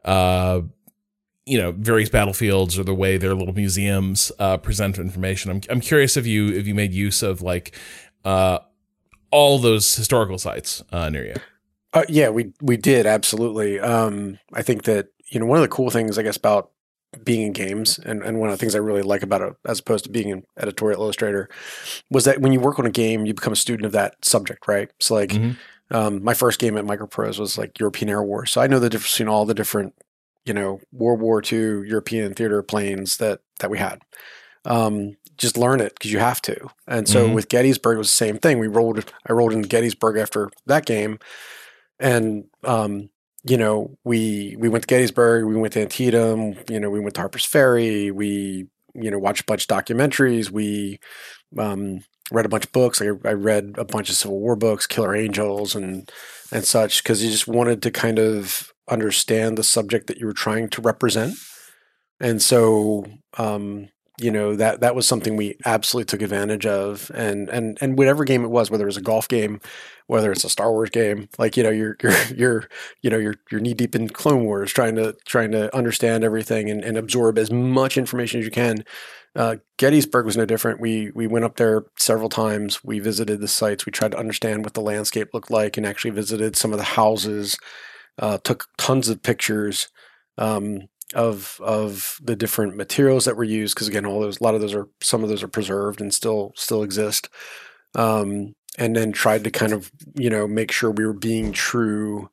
[0.05, 0.63] Uh,
[1.47, 5.51] you know various battlefields or the way their little museums uh, present information.
[5.51, 7.77] I'm I'm curious if you if you made use of like
[8.25, 8.61] uh,
[9.31, 11.35] all those historical sites uh, near you.
[11.93, 13.79] Uh, yeah, we we did absolutely.
[13.79, 16.71] Um, I think that you know one of the cool things I guess about
[17.23, 19.79] being in games and, and one of the things I really like about it as
[19.79, 21.49] opposed to being an editorial illustrator
[22.11, 24.67] was that when you work on a game, you become a student of that subject,
[24.67, 24.91] right?
[24.99, 25.57] So like Mhm.
[25.91, 28.47] Um, my first game at Microprose was like European Air War.
[28.47, 29.95] So I know the difference between all the different,
[30.45, 34.01] you know, World War II European theater planes that that we had.
[34.65, 36.69] Um, just learn it because you have to.
[36.87, 37.35] And so Mhm.
[37.35, 38.59] with Gettysburg it was the same thing.
[38.59, 41.19] We rolled I rolled into Gettysburg after that game
[41.99, 43.11] and um,
[43.45, 47.15] you know, we we went to Gettysburg, we went to Antietam, you know, we went
[47.15, 50.99] to Harper's Ferry, we you know watched a bunch of documentaries, we
[51.59, 53.03] um, read a bunch of books.
[53.03, 56.11] I, I read a bunch of Civil War books, Killer Angels, and
[56.53, 60.33] and such, because you just wanted to kind of understand the subject that you were
[60.33, 61.35] trying to represent.
[62.21, 63.07] And so,
[63.39, 67.99] um, you know that that was something we absolutely took advantage of, and and and
[67.99, 69.61] whatever game it was, whether it was a golf game,
[70.07, 72.69] whether it's a Star Wars game, like you know you're you're you're
[73.03, 76.71] you know you're you're knee deep in Clone Wars, trying to trying to understand everything
[76.71, 78.85] and, and absorb as much information as you can.
[79.37, 80.81] Uh, Gettysburg was no different.
[80.81, 82.85] We we went up there several times.
[82.85, 83.85] We visited the sites.
[83.85, 86.85] We tried to understand what the landscape looked like, and actually visited some of the
[86.85, 87.59] houses.
[88.17, 89.89] Uh, took tons of pictures
[90.39, 90.83] um,
[91.15, 93.75] of of the different materials that were used.
[93.75, 96.13] Because again, all those a lot of those are some of those are preserved and
[96.13, 97.29] still still exist.
[97.95, 102.31] Um, and then tried to kind of you know make sure we were being true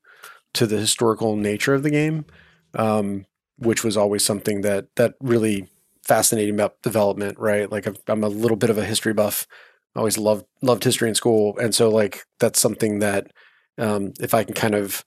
[0.54, 2.26] to the historical nature of the game,
[2.74, 5.68] um, which was always something that that really
[6.04, 7.70] fascinating about development, right?
[7.70, 9.46] Like I've, I'm a little bit of a history buff.
[9.94, 13.30] I always loved loved history in school, and so like that's something that
[13.78, 15.04] um, if I can kind of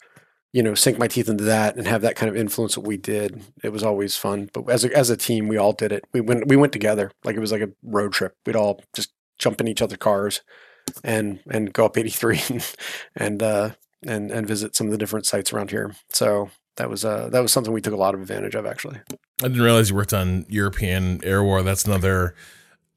[0.55, 2.95] you know sink my teeth into that and have that kind of influence what we
[2.95, 4.49] did, it was always fun.
[4.53, 6.05] But as a, as a team, we all did it.
[6.13, 8.37] We went we went together like it was like a road trip.
[8.45, 10.43] We'd all just jump in each other's cars
[11.03, 12.39] and and go up 83
[13.17, 13.71] and uh,
[14.07, 15.93] and and visit some of the different sites around here.
[16.13, 19.01] So that was uh that was something we took a lot of advantage of actually.
[19.43, 21.63] I didn't realize you worked on European Air War.
[21.63, 22.33] That's another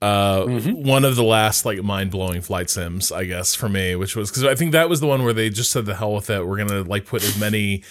[0.00, 0.84] uh Mhm.
[0.84, 4.44] one of the last like mind-blowing flight sims i guess for me which was because
[4.44, 6.46] i think that was the one where they just said the hell with it.
[6.46, 7.82] We're gonna like put as many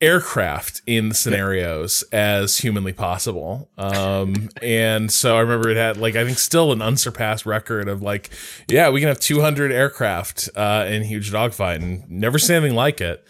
[0.00, 3.68] aircraft in the scenarios as humanly possible.
[3.76, 8.00] Um and so i remember it had like i think still an unsurpassed record of
[8.00, 8.30] like
[8.68, 13.00] yeah we can have 200 aircraft uh in huge dogfight and never seen anything like
[13.00, 13.26] it.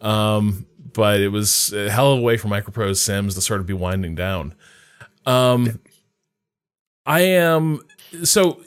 [0.00, 3.66] Um but it was a hell of a way for microprose sims to sort of
[3.66, 4.54] be winding down.
[5.26, 5.80] Um
[7.06, 7.80] I am
[8.24, 8.60] so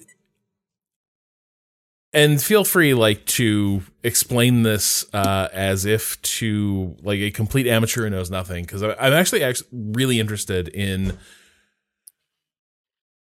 [2.13, 8.03] and feel free like to explain this uh, as if to like a complete amateur
[8.03, 11.17] who knows nothing because I'm actually actually really interested in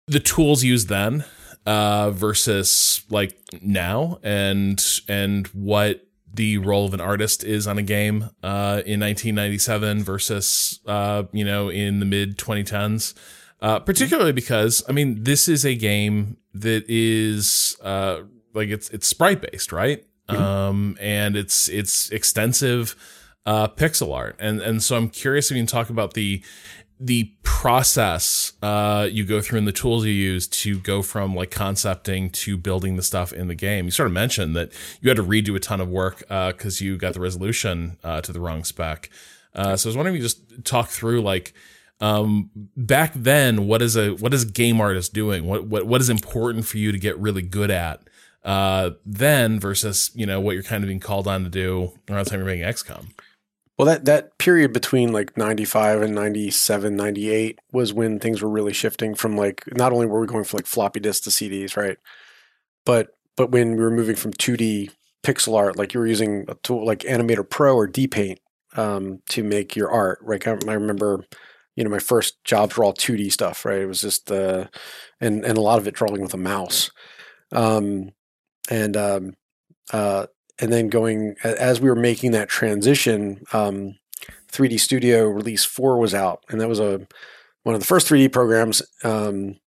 [0.07, 1.25] the tools used then
[1.65, 7.81] uh, versus like now and and what the role of an artist is on a
[7.81, 13.15] game uh, in 1997 versus uh, you know in the mid 2010s
[13.61, 18.21] uh, particularly because I mean this is a game that is uh,
[18.53, 20.05] like it's it's sprite based, right?
[20.29, 22.95] um, and it's it's extensive
[23.45, 26.41] uh, pixel art, and and so I'm curious if you can talk about the
[26.97, 31.51] the process uh, you go through and the tools you use to go from like
[31.51, 33.85] concepting to building the stuff in the game.
[33.85, 36.85] You sort of mentioned that you had to redo a ton of work because uh,
[36.85, 39.09] you got the resolution uh, to the wrong spec.
[39.53, 41.53] Uh, so I was wondering if you just talk through like
[41.99, 45.45] um, back then, what is a what is a game artist doing?
[45.45, 48.01] What what what is important for you to get really good at
[48.43, 52.25] uh, then versus you know what you're kind of being called on to do around
[52.25, 53.07] the time you're making XCOM.
[53.77, 58.71] Well, that, that period between like 95 and 97, 98 was when things were really
[58.71, 61.97] shifting from like, not only were we going from like floppy disks to CDs, right?
[62.85, 64.91] But, but when we were moving from 2D
[65.23, 68.37] pixel art, like you were using a tool like Animator Pro or DPaint
[68.77, 70.47] um, to make your art, right?
[70.47, 71.25] I remember,
[71.75, 73.81] you know, my first jobs were all 2D stuff, right?
[73.81, 74.67] It was just the, uh,
[75.19, 76.91] and, and a lot of it drawing with a mouse.
[77.51, 78.11] Um,
[78.69, 79.33] and, um,
[79.91, 80.27] uh,
[80.59, 83.95] and then going as we were making that transition, um,
[84.51, 87.05] 3D Studio Release Four was out, and that was a
[87.63, 88.81] one of the first 3D programs.
[89.03, 89.57] Um,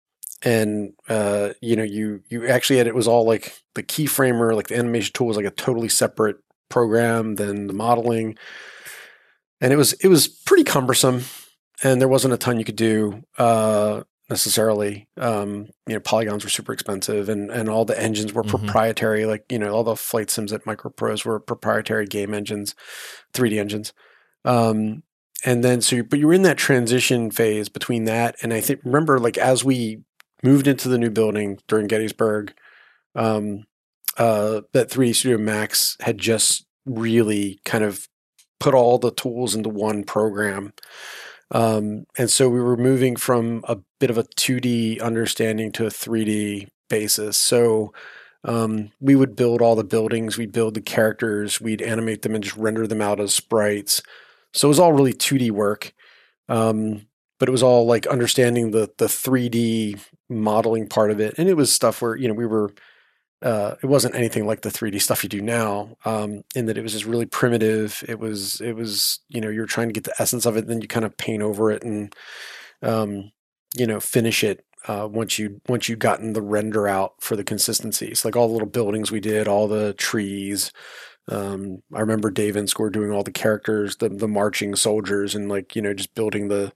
[0.42, 4.68] and uh, you know, you you actually had it was all like the keyframer, like
[4.68, 6.36] the animation tool was like a totally separate
[6.68, 8.38] program than the modeling,
[9.60, 11.22] and it was it was pretty cumbersome,
[11.82, 13.22] and there wasn't a ton you could do.
[13.36, 15.08] Uh, necessarily.
[15.16, 18.64] Um, you know, polygons were super expensive, and and all the engines were mm-hmm.
[18.64, 19.26] proprietary.
[19.26, 22.74] Like you know, all the flight sims at Microprose were proprietary game engines,
[23.32, 23.92] 3D engines.
[24.44, 25.02] Um,
[25.44, 28.80] and then so, but you were in that transition phase between that and I think
[28.84, 30.02] remember like as we
[30.42, 32.54] moved into the new building during Gettysburg,
[33.14, 33.64] um,
[34.16, 38.08] uh, that 3D Studio Max had just really kind of
[38.58, 40.72] put all the tools into one program.
[41.50, 45.90] Um, and so we were moving from a bit of a 2D understanding to a
[45.90, 47.36] 3D basis.
[47.36, 47.92] So
[48.44, 52.44] um, we would build all the buildings, we'd build the characters, we'd animate them and
[52.44, 54.02] just render them out as sprites.
[54.52, 55.92] So it was all really 2D work.
[56.48, 57.06] Um,
[57.38, 61.34] but it was all like understanding the the 3D modeling part of it.
[61.38, 62.72] And it was stuff where, you know, we were
[63.42, 65.96] uh, it wasn't anything like the 3D stuff you do now.
[66.04, 68.04] Um, in that it was just really primitive.
[68.08, 70.80] It was it was you know you're trying to get the essence of it, then
[70.80, 72.14] you kind of paint over it and
[72.82, 73.30] um,
[73.76, 77.44] you know finish it uh, once you once you've gotten the render out for the
[77.44, 78.24] consistencies.
[78.24, 80.72] Like all the little buildings we did, all the trees.
[81.30, 85.76] Um, I remember Dave Inscore doing all the characters, the the marching soldiers, and like
[85.76, 86.72] you know just building the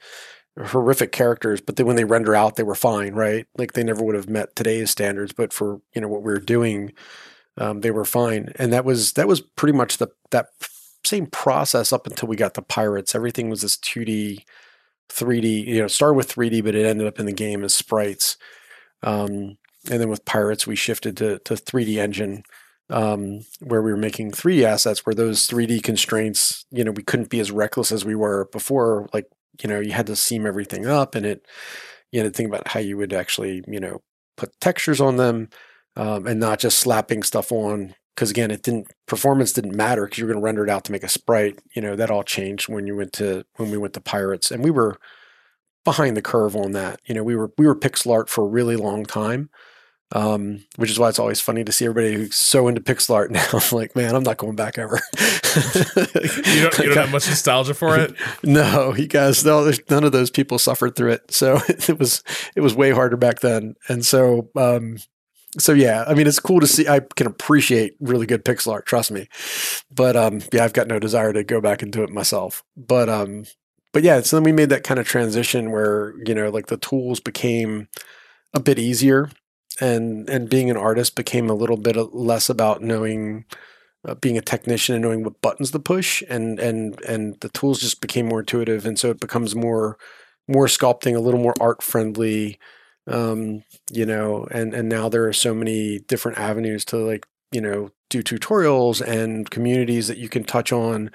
[0.61, 3.47] horrific characters, but then when they render out, they were fine, right?
[3.57, 6.39] Like they never would have met today's standards, but for you know what we were
[6.39, 6.93] doing,
[7.57, 10.49] um, they were fine, and that was that was pretty much the that
[11.05, 13.15] same process up until we got the pirates.
[13.15, 14.45] Everything was this two D,
[15.09, 15.61] three D.
[15.61, 18.37] You know, started with three D, but it ended up in the game as sprites.
[19.03, 19.59] Um,
[19.91, 22.45] and then with pirates, we shifted to to three D engine.
[22.91, 27.31] Um, where we were making 3D assets, where those 3D constraints, you know, we couldn't
[27.31, 29.09] be as reckless as we were before.
[29.15, 29.31] Like
[29.63, 31.47] you know, you had to seam everything up and it,
[32.11, 34.03] you had to think about how you would actually, you know,
[34.37, 35.49] put textures on them
[35.97, 37.95] um, and not just slapping stuff on.
[38.15, 40.85] Because again, it didn't performance didn't matter because you were going to render it out
[40.85, 41.59] to make a sprite.
[41.75, 44.63] You know that all changed when you went to when we went to Pirates, and
[44.63, 44.99] we were
[45.85, 47.01] behind the curve on that.
[47.07, 49.49] You know, we were we were pixel art for a really long time,
[50.15, 53.31] um, which is why it's always funny to see everybody who's so into pixel art
[53.31, 53.47] now.
[53.51, 55.01] I'm like, man, I'm not going back ever.
[55.57, 58.15] You don't, you don't have much nostalgia for it.
[58.43, 62.23] no, you guys, no, none of those people suffered through it, so it was
[62.57, 63.75] it was way harder back then.
[63.89, 64.99] And so, um,
[65.59, 66.89] so yeah, I mean, it's cool to see.
[66.89, 69.29] I can appreciate really good pixel art, trust me.
[69.91, 72.65] But um, yeah, I've got no desire to go back and do it myself.
[72.77, 73.45] But um,
[73.93, 76.77] but yeah, so then we made that kind of transition where you know, like the
[76.79, 77.89] tools became
[78.55, 79.31] a bit easier
[79.81, 83.45] and and being an artist became a little bit less about knowing
[84.05, 87.81] uh, being a technician and knowing what buttons to push and and and the tools
[87.81, 89.97] just became more intuitive and so it becomes more
[90.49, 92.59] more sculpting a little more art friendly
[93.07, 97.61] um, you know and and now there are so many different avenues to like you
[97.61, 101.11] know do tutorials and communities that you can touch on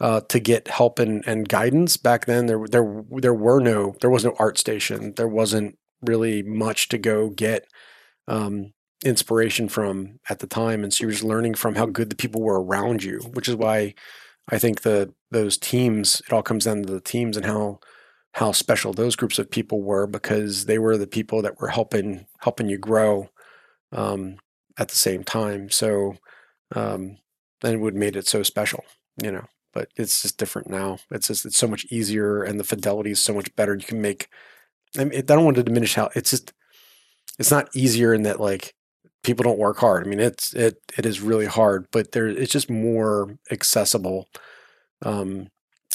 [0.00, 1.96] uh, to get help and, and guidance.
[1.96, 5.12] Back then there there there were no there was no art station.
[5.16, 7.66] There wasn't really much to go get
[8.28, 8.72] um,
[9.04, 12.42] inspiration from at the time, and so you're just learning from how good the people
[12.42, 13.94] were around you, which is why
[14.48, 17.80] I think the those teams it all comes down to the teams and how
[18.32, 22.26] how special those groups of people were because they were the people that were helping
[22.40, 23.30] helping you grow
[23.92, 24.36] um,
[24.78, 25.70] at the same time.
[25.70, 26.16] So
[26.74, 27.18] um,
[27.62, 28.84] then would made it so special,
[29.22, 29.46] you know.
[29.72, 30.98] But it's just different now.
[31.10, 33.74] It's just it's so much easier, and the fidelity is so much better.
[33.74, 34.28] You can make.
[34.98, 36.52] I, mean, I don't want to diminish how it's just
[37.38, 38.74] it's not easier in that like
[39.22, 40.06] people don't work hard.
[40.06, 44.28] I mean, it's it it is really hard, but there it's just more accessible
[45.02, 45.48] um,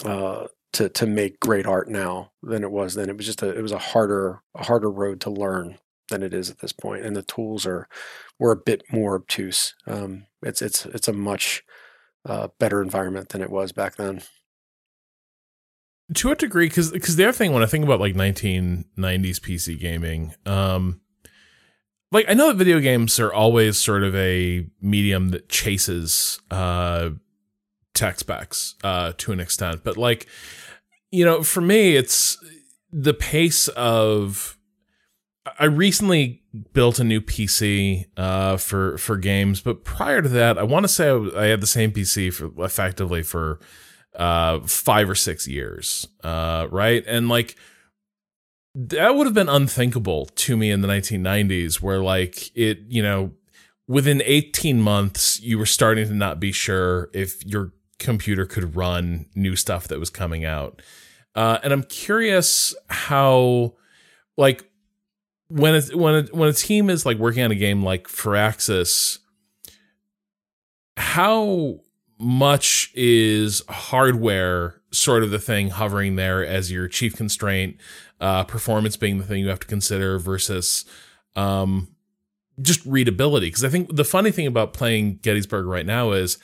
[0.06, 3.10] uh, to to make great art now than it was then.
[3.10, 5.78] It was just a it was a harder a harder road to learn
[6.10, 7.88] than it is at this point, and the tools are
[8.40, 9.74] were a bit more obtuse.
[9.88, 11.64] Um, it's it's it's a much
[12.26, 14.22] uh, better environment than it was back then.
[16.16, 19.80] To a degree, because because the other thing when I think about like 1990s PC
[19.80, 21.02] gaming, um,
[22.12, 27.12] like I know that video games are always sort of a medium that chases uh,
[27.94, 30.28] tech specs uh, to an extent, but like
[31.12, 32.38] you know, for me, it's
[32.92, 34.58] the pace of.
[35.58, 40.64] I recently built a new PC uh, for for games, but prior to that, I
[40.64, 43.60] want to say I, I had the same PC for effectively for
[44.16, 47.04] uh, five or six years, uh, right?
[47.08, 47.56] And like
[48.74, 53.32] that would have been unthinkable to me in the 1990s, where like it, you know,
[53.88, 59.26] within 18 months, you were starting to not be sure if your computer could run
[59.36, 60.82] new stuff that was coming out.
[61.36, 63.74] Uh, and I'm curious how,
[64.38, 64.66] like,
[65.48, 69.20] when it's when it, when a team is like working on a game like Firaxis,
[70.96, 71.82] how
[72.18, 77.78] much is hardware sort of the thing hovering there as your chief constraint,
[78.22, 80.86] uh, performance being the thing you have to consider versus
[81.36, 81.90] um,
[82.62, 83.48] just readability?
[83.48, 86.38] Because I think the funny thing about playing Gettysburg right now is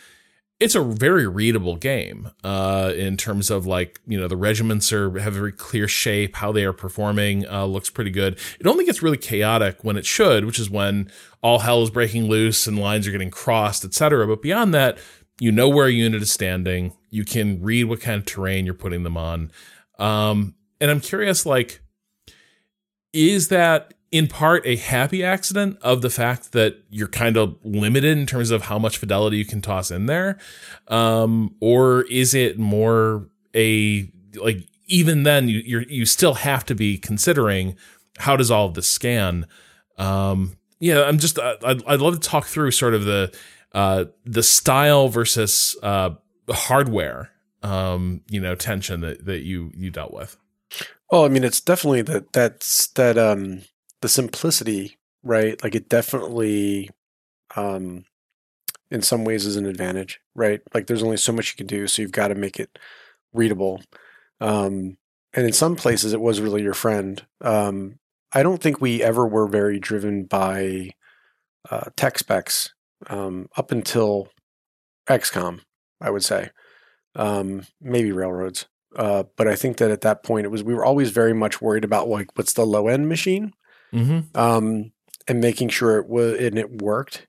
[0.59, 5.17] it's a very readable game uh, in terms of like you know the regiments are
[5.19, 8.37] have a very clear shape how they are performing uh, looks pretty good.
[8.59, 11.11] It only gets really chaotic when it should which is when
[11.41, 14.97] all hell is breaking loose and lines are getting crossed etc but beyond that
[15.39, 16.93] you know where a unit is standing.
[17.09, 19.51] You can read what kind of terrain you're putting them on.
[19.99, 21.81] Um, and i'm curious like
[23.13, 28.17] is that in part a happy accident of the fact that you're kind of limited
[28.17, 30.37] in terms of how much fidelity you can toss in there?
[30.87, 36.75] Um, or is it more a like even then you you you still have to
[36.75, 37.75] be considering
[38.19, 39.45] how does all of this scan?
[39.97, 43.35] Um, yeah i'm just I'd, I'd love to talk through sort of the
[43.73, 46.11] uh, the style versus uh,
[46.49, 47.31] hardware
[47.63, 50.37] um, you know tension that that you you dealt with
[51.11, 53.61] well, I mean, it's definitely that that's that um
[54.01, 55.61] the simplicity, right?
[55.63, 56.89] Like it definitely,
[57.55, 58.05] um,
[58.91, 60.61] in some ways, is an advantage, right?
[60.73, 62.79] Like there's only so much you can do, so you've got to make it
[63.33, 63.81] readable.
[64.41, 64.97] Um,
[65.33, 67.25] and in some places, it was really your friend.
[67.41, 67.99] Um,
[68.33, 70.91] I don't think we ever were very driven by
[71.69, 72.73] uh, tech specs
[73.07, 74.29] um, up until
[75.09, 75.61] XCOM,
[76.01, 76.51] I would say.
[77.15, 78.67] Um, maybe railroads.
[78.95, 81.61] Uh, but I think that at that point it was we were always very much
[81.61, 83.53] worried about like what's the low end machine,
[83.93, 84.37] mm-hmm.
[84.37, 84.91] um,
[85.27, 87.27] and making sure it was and it worked.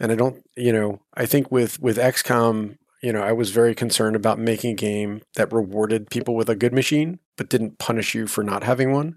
[0.00, 3.74] And I don't, you know, I think with with XCOM, you know, I was very
[3.74, 8.14] concerned about making a game that rewarded people with a good machine, but didn't punish
[8.14, 9.16] you for not having one.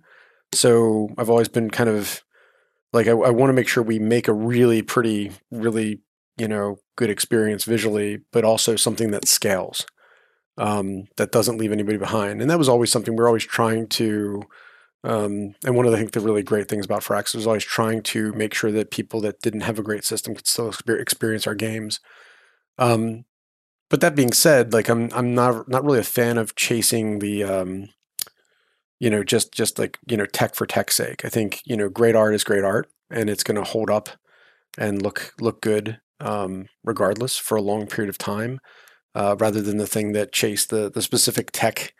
[0.53, 2.23] So I've always been kind of
[2.93, 6.01] like I, I want to make sure we make a really pretty, really,
[6.37, 9.85] you know, good experience visually, but also something that scales,
[10.57, 12.41] um, that doesn't leave anybody behind.
[12.41, 14.43] And that was always something we we're always trying to
[15.03, 17.65] um, and one of the, I think the really great things about Firaxis was always
[17.65, 21.47] trying to make sure that people that didn't have a great system could still experience
[21.47, 21.99] our games.
[22.77, 23.25] Um,
[23.89, 27.43] but that being said, like I'm I'm not not really a fan of chasing the
[27.43, 27.89] um,
[28.99, 31.25] you know just just like you know tech for tech's sake.
[31.25, 34.09] I think you know great art is great art, and it's going to hold up
[34.77, 38.59] and look look good um, regardless for a long period of time,
[39.15, 41.93] uh, rather than the thing that chased the the specific tech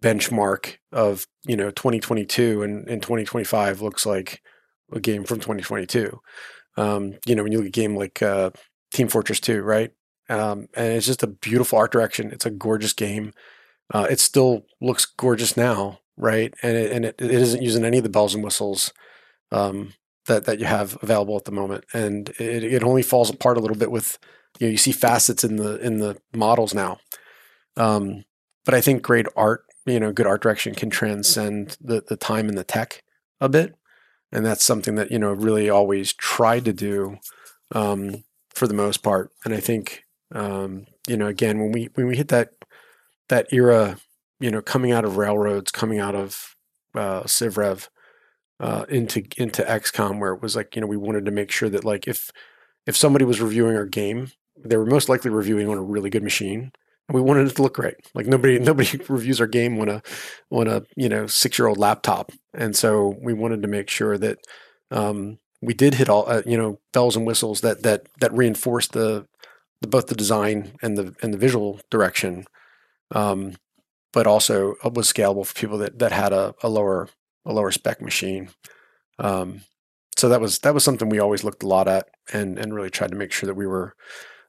[0.00, 4.42] benchmark of you know 2022 and, and 2025 looks like
[4.92, 6.20] a game from 2022
[6.76, 8.50] um, you know when you look at a game like uh,
[8.92, 9.92] team fortress 2 right?
[10.28, 12.30] Um, and it's just a beautiful art direction.
[12.30, 13.32] It's a gorgeous game.
[13.92, 16.54] Uh, it still looks gorgeous now right?
[16.62, 18.92] And it, and it, it isn't using any of the bells and whistles
[19.50, 19.94] um,
[20.26, 21.84] that that you have available at the moment.
[21.92, 24.18] And it, it only falls apart a little bit with
[24.58, 26.98] you know you see facets in the in the models now
[27.76, 28.24] um,
[28.64, 32.48] but I think great art you know, good art direction can transcend the, the time
[32.48, 33.02] and the tech
[33.40, 33.74] a bit.
[34.30, 37.18] And that's something that, you know, really always tried to do
[37.72, 39.30] um, for the most part.
[39.44, 42.52] And I think, um, you know, again, when we, when we hit that,
[43.28, 43.98] that era,
[44.40, 46.56] you know, coming out of railroads, coming out of
[46.94, 47.88] uh, CivRev
[48.60, 51.68] uh, into, into XCOM, where it was like, you know, we wanted to make sure
[51.68, 52.30] that like, if,
[52.86, 56.22] if somebody was reviewing our game, they were most likely reviewing on a really good
[56.22, 56.72] machine
[57.08, 57.96] And we wanted it to look great.
[58.14, 60.02] Like nobody nobody reviews our game on a
[60.50, 64.18] on a you know six year old laptop, and so we wanted to make sure
[64.18, 64.38] that
[64.90, 68.92] um, we did hit all uh, you know bells and whistles that that that reinforced
[68.92, 69.26] the,
[69.80, 72.44] the both the design and the and the visual direction,
[73.12, 73.54] um,
[74.12, 77.08] but also was scalable for people that that had a, a lower
[77.46, 78.50] a lower spec machine.
[79.18, 79.62] Um,
[80.16, 82.90] so that was that was something we always looked a lot at and and really
[82.90, 83.94] tried to make sure that we were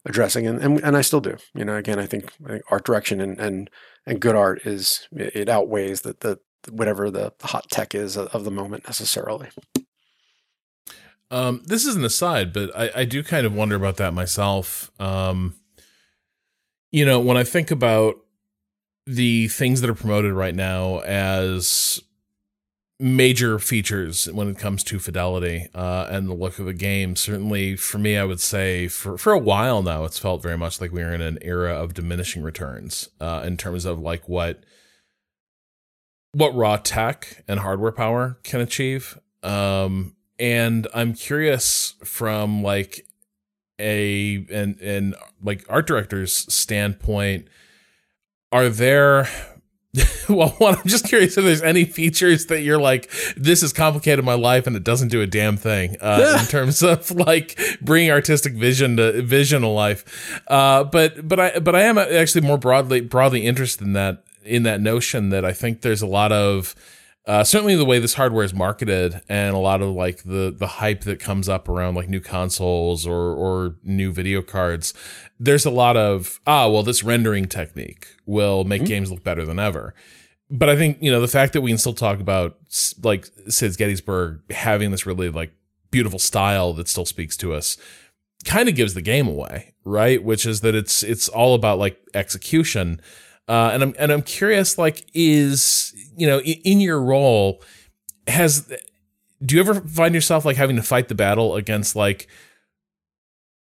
[0.04, 1.36] addressing and and, and I still do.
[1.54, 2.32] You know, again, I think,
[2.70, 3.70] art direction and and
[4.06, 6.38] and good art is it outweighs the the
[6.70, 9.50] whatever the hot tech is of the moment necessarily.
[11.30, 14.90] Um, this is an aside, but I, I do kind of wonder about that myself.
[15.00, 15.54] Um,
[16.92, 18.16] you know, when I think about
[19.06, 22.00] the things that are promoted right now as
[23.00, 27.16] major features when it comes to fidelity uh, and the look of the game.
[27.16, 30.80] Certainly, for me, I would say for for a while now, it's felt very much
[30.80, 34.64] like we are in an era of diminishing returns uh, in terms of like what
[36.32, 39.18] what raw tech and hardware power can achieve.
[39.42, 43.06] Um, and I'm curious from like
[43.78, 47.48] a and and like art director's standpoint,
[48.52, 49.28] are there
[50.28, 54.24] well, one, I'm just curious if there's any features that you're like, this has complicated
[54.24, 58.10] my life and it doesn't do a damn thing uh, in terms of like bringing
[58.10, 60.42] artistic vision to vision to life.
[60.48, 64.64] Uh, but but I but I am actually more broadly broadly interested in that in
[64.64, 66.74] that notion that I think there's a lot of
[67.26, 70.66] uh, certainly the way this hardware is marketed and a lot of like the the
[70.66, 74.92] hype that comes up around like new consoles or or new video cards
[75.44, 78.88] there's a lot of ah well this rendering technique will make mm-hmm.
[78.88, 79.94] games look better than ever.
[80.50, 82.58] But i think you know the fact that we can still talk about
[83.02, 85.52] like sid's gettysburg having this really like
[85.90, 87.76] beautiful style that still speaks to us
[88.44, 90.22] kind of gives the game away right?
[90.22, 93.00] Which is that it's it's all about like execution.
[93.46, 97.62] Uh, and I'm and I'm curious, like, is you know, in, in your role,
[98.26, 98.72] has
[99.44, 102.28] do you ever find yourself like having to fight the battle against like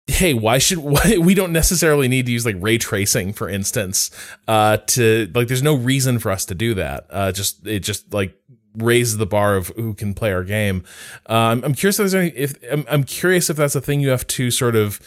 [0.07, 4.11] hey why should why, we don't necessarily need to use like ray tracing for instance
[4.49, 8.13] uh to like there's no reason for us to do that uh just it just
[8.13, 8.37] like
[8.77, 10.83] raises the bar of who can play our game
[11.27, 14.09] um i'm curious if there's any if i'm, I'm curious if that's a thing you
[14.09, 15.01] have to sort of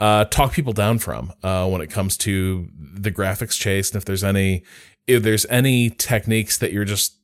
[0.00, 4.04] uh, talk people down from uh, when it comes to the graphics chase, and if
[4.06, 4.64] there's any
[5.06, 7.18] if there's any techniques that you're just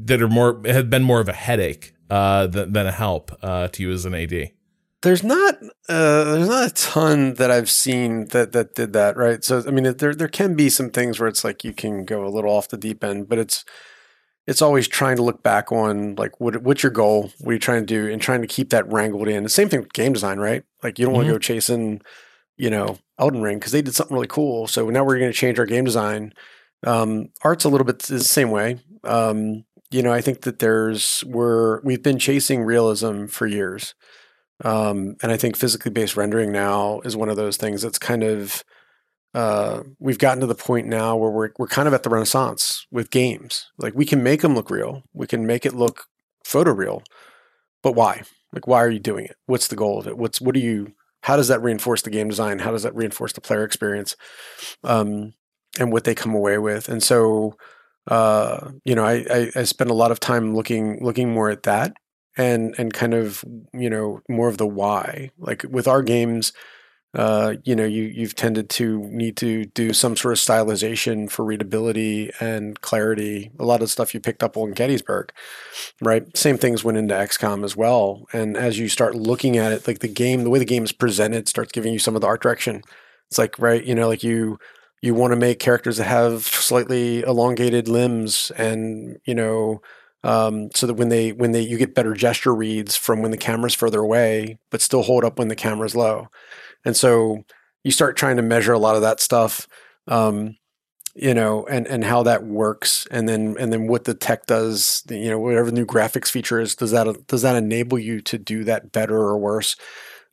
[0.00, 3.68] that are more have been more of a headache uh, than, than a help uh,
[3.68, 4.50] to you as an AD.
[5.02, 5.56] There's not
[5.90, 9.42] uh, there's not a ton that I've seen that that did that right.
[9.42, 12.24] So I mean, there there can be some things where it's like you can go
[12.24, 13.64] a little off the deep end, but it's
[14.46, 17.58] it's always trying to look back on like what what's your goal, what are you
[17.58, 19.42] trying to do, and trying to keep that wrangled in.
[19.42, 20.62] The same thing with game design, right?
[20.82, 21.16] Like you don't mm-hmm.
[21.16, 22.02] want to go chasing,
[22.56, 24.68] you know, Elden Ring because they did something really cool.
[24.68, 26.32] So now we're going to change our game design.
[26.86, 28.78] Um, art's a little bit the same way.
[29.02, 33.94] Um, you know, I think that there's we're we've been chasing realism for years,
[34.62, 38.22] um, and I think physically based rendering now is one of those things that's kind
[38.22, 38.64] of
[39.32, 42.86] uh, we've gotten to the point now where we're we're kind of at the renaissance
[42.90, 43.70] with games.
[43.78, 46.04] Like we can make them look real, we can make it look
[46.44, 47.02] photoreal,
[47.82, 48.22] but why?
[48.52, 49.36] Like why are you doing it?
[49.46, 50.18] What's the goal of it?
[50.18, 50.94] What's what do you?
[51.22, 52.58] How does that reinforce the game design?
[52.58, 54.16] How does that reinforce the player experience?
[54.82, 55.34] Um,
[55.78, 56.88] and what they come away with.
[56.88, 57.56] And so,
[58.08, 61.62] uh, you know, I, I I spend a lot of time looking looking more at
[61.64, 61.94] that
[62.36, 65.30] and and kind of you know more of the why.
[65.38, 66.52] Like with our games
[67.12, 71.44] uh, you know, you you've tended to need to do some sort of stylization for
[71.44, 73.50] readability and clarity.
[73.58, 75.32] A lot of stuff you picked up on Gettysburg,
[76.00, 76.24] right?
[76.36, 78.26] Same things went into XCOM as well.
[78.32, 80.92] And as you start looking at it, like the game, the way the game is
[80.92, 82.82] presented starts giving you some of the art direction.
[83.28, 84.58] It's like, right, you know, like you
[85.02, 89.80] you want to make characters that have slightly elongated limbs and, you know,
[90.22, 93.36] um, so that when they when they you get better gesture reads from when the
[93.36, 96.28] camera's further away, but still hold up when the camera's low.
[96.84, 97.44] And so
[97.84, 99.66] you start trying to measure a lot of that stuff,
[100.06, 100.56] um,
[101.14, 103.06] you know, and, and how that works.
[103.10, 106.74] And then, and then what the tech does, you know, whatever new graphics feature is,
[106.74, 109.76] does that, does that enable you to do that better or worse?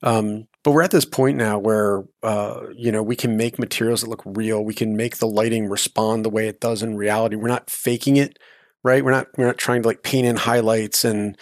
[0.04, 4.02] Um, but we're at this point now where, uh, you know, we can make materials
[4.02, 4.64] that look real.
[4.64, 7.36] We can make the lighting respond the way it does in reality.
[7.36, 8.38] We're not faking it,
[8.88, 9.04] right?
[9.06, 11.38] We're not, we're not trying to like paint in highlights and,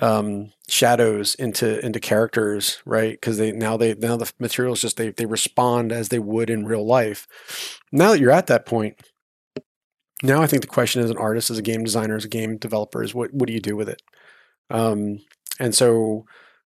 [0.00, 3.12] um, shadows into into characters, right?
[3.12, 6.66] Because they now they now the materials just they they respond as they would in
[6.66, 7.28] real life.
[7.92, 8.96] Now that you're at that point,
[10.22, 12.56] now I think the question as an artist, as a game designer, as a game
[12.56, 14.02] developer is what what do you do with it?
[14.70, 15.20] Um,
[15.60, 16.24] and so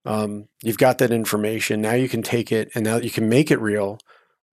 [0.05, 1.81] um, you've got that information.
[1.81, 3.97] Now you can take it, and now you can make it real,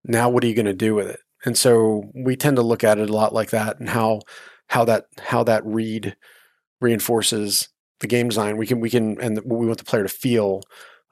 [0.05, 1.21] now what are you going to do with it?
[1.45, 4.21] And so we tend to look at it a lot like that, and how
[4.73, 6.17] how that how that read
[6.81, 7.69] reinforces
[8.01, 8.57] the game design.
[8.57, 10.63] We can we can and what we want the player to feel.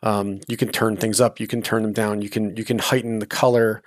[0.02, 1.38] Um, you can turn things up.
[1.38, 2.22] You can turn them down.
[2.22, 3.82] You can you can heighten the color.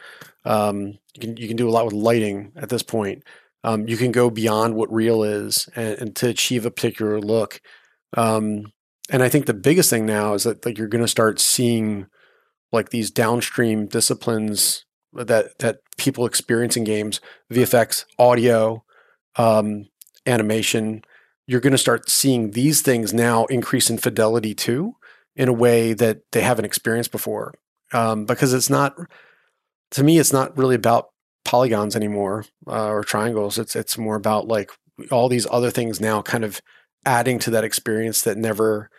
[0.45, 3.23] Um, you can you can do a lot with lighting at this point.
[3.63, 7.59] Um, you can go beyond what real is and, and to achieve a particular look.
[8.15, 8.73] Um,
[9.09, 12.05] and I think the biggest thing now is that like you're going to start seeing
[12.71, 17.19] like these downstream disciplines that that people experience in games,
[17.51, 18.83] VFX, audio,
[19.35, 19.87] um,
[20.25, 21.03] animation.
[21.47, 24.95] You're going to start seeing these things now increase in fidelity too,
[25.35, 27.53] in a way that they haven't experienced before.
[27.91, 28.95] Um, because it's not,
[29.91, 31.09] to me, it's not really about
[31.45, 33.57] polygons anymore uh, or triangles.
[33.57, 34.71] It's it's more about like
[35.11, 36.61] all these other things now, kind of
[37.05, 38.89] adding to that experience that never,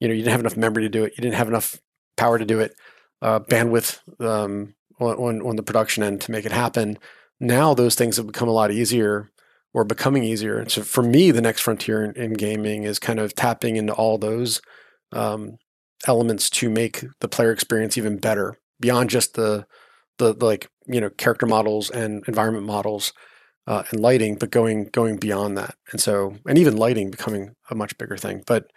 [0.00, 1.14] you know, you didn't have enough memory to do it.
[1.16, 1.80] You didn't have enough
[2.16, 2.76] power to do it,
[3.22, 6.98] uh, bandwidth um, on, on the production end to make it happen.
[7.40, 9.30] Now those things have become a lot easier
[9.74, 10.58] or becoming easier.
[10.58, 13.92] And so for me, the next frontier in, in gaming is kind of tapping into
[13.92, 14.62] all those
[15.12, 15.56] um,
[16.06, 19.66] elements to make the player experience even better beyond just the,
[20.18, 23.12] the, the like you know character models and environment models
[23.66, 25.74] uh, and lighting, but going going beyond that.
[25.90, 28.42] And so and even lighting becoming a much bigger thing.
[28.46, 28.70] But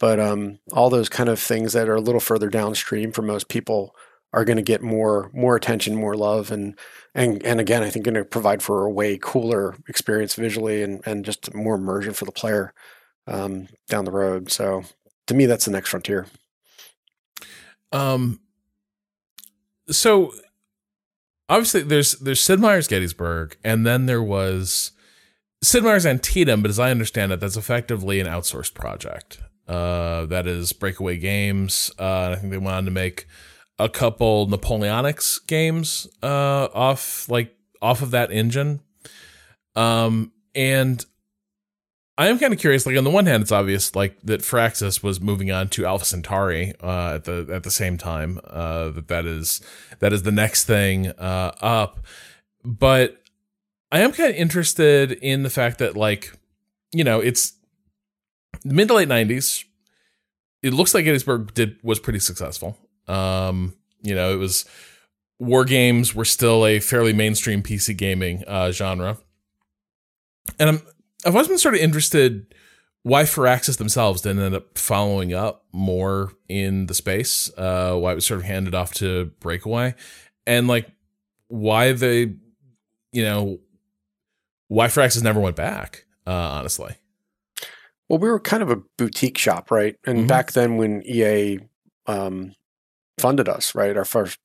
[0.00, 3.48] but um, all those kind of things that are a little further downstream for most
[3.48, 3.94] people
[4.32, 6.76] are going to get more more attention, more love, and
[7.14, 11.00] and and again, I think going to provide for a way cooler experience visually and
[11.06, 12.74] and just more immersion for the player
[13.26, 14.50] um, down the road.
[14.50, 14.82] So
[15.28, 16.26] to me, that's the next frontier.
[17.92, 18.40] Um.
[19.90, 20.32] So
[21.48, 24.92] obviously, there's there's Sid Meier's Gettysburg, and then there was
[25.62, 26.62] Sid Meier's Antietam.
[26.62, 29.40] But as I understand it, that's effectively an outsourced project.
[29.68, 31.90] Uh, that is Breakaway Games.
[31.98, 33.26] Uh, I think they went on to make
[33.78, 38.80] a couple Napoleonics games uh, off like off of that engine.
[39.74, 41.04] Um, and
[42.16, 42.86] I am kind of curious.
[42.86, 46.04] Like on the one hand, it's obvious like that Firaxis was moving on to Alpha
[46.04, 48.40] Centauri uh, at the at the same time.
[48.44, 49.60] Uh, that that is
[49.98, 52.00] that is the next thing uh, up.
[52.64, 53.20] But
[53.90, 56.32] I am kind of interested in the fact that like
[56.92, 57.54] you know it's
[58.64, 59.64] mid to late nineties.
[60.62, 62.78] It looks like Gettysburg did was pretty successful.
[63.08, 64.64] Um, you know, it was
[65.38, 69.18] war games were still a fairly mainstream PC gaming uh, genre,
[70.58, 70.82] and I'm
[71.26, 72.54] I've always been sort of interested
[73.02, 77.50] why Firaxis themselves didn't end up following up more in the space.
[77.56, 79.94] Uh, why it was sort of handed off to Breakaway,
[80.46, 80.90] and like
[81.48, 82.34] why they,
[83.12, 83.60] you know,
[84.68, 86.04] why Firaxis never went back.
[86.26, 86.96] Uh, honestly.
[88.08, 89.96] Well, we were kind of a boutique shop, right?
[90.06, 90.26] And mm-hmm.
[90.26, 91.58] back then, when EA
[92.06, 92.54] um,
[93.18, 93.96] funded us, right?
[93.96, 94.38] Our first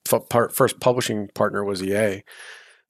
[0.52, 2.24] first publishing partner was EA.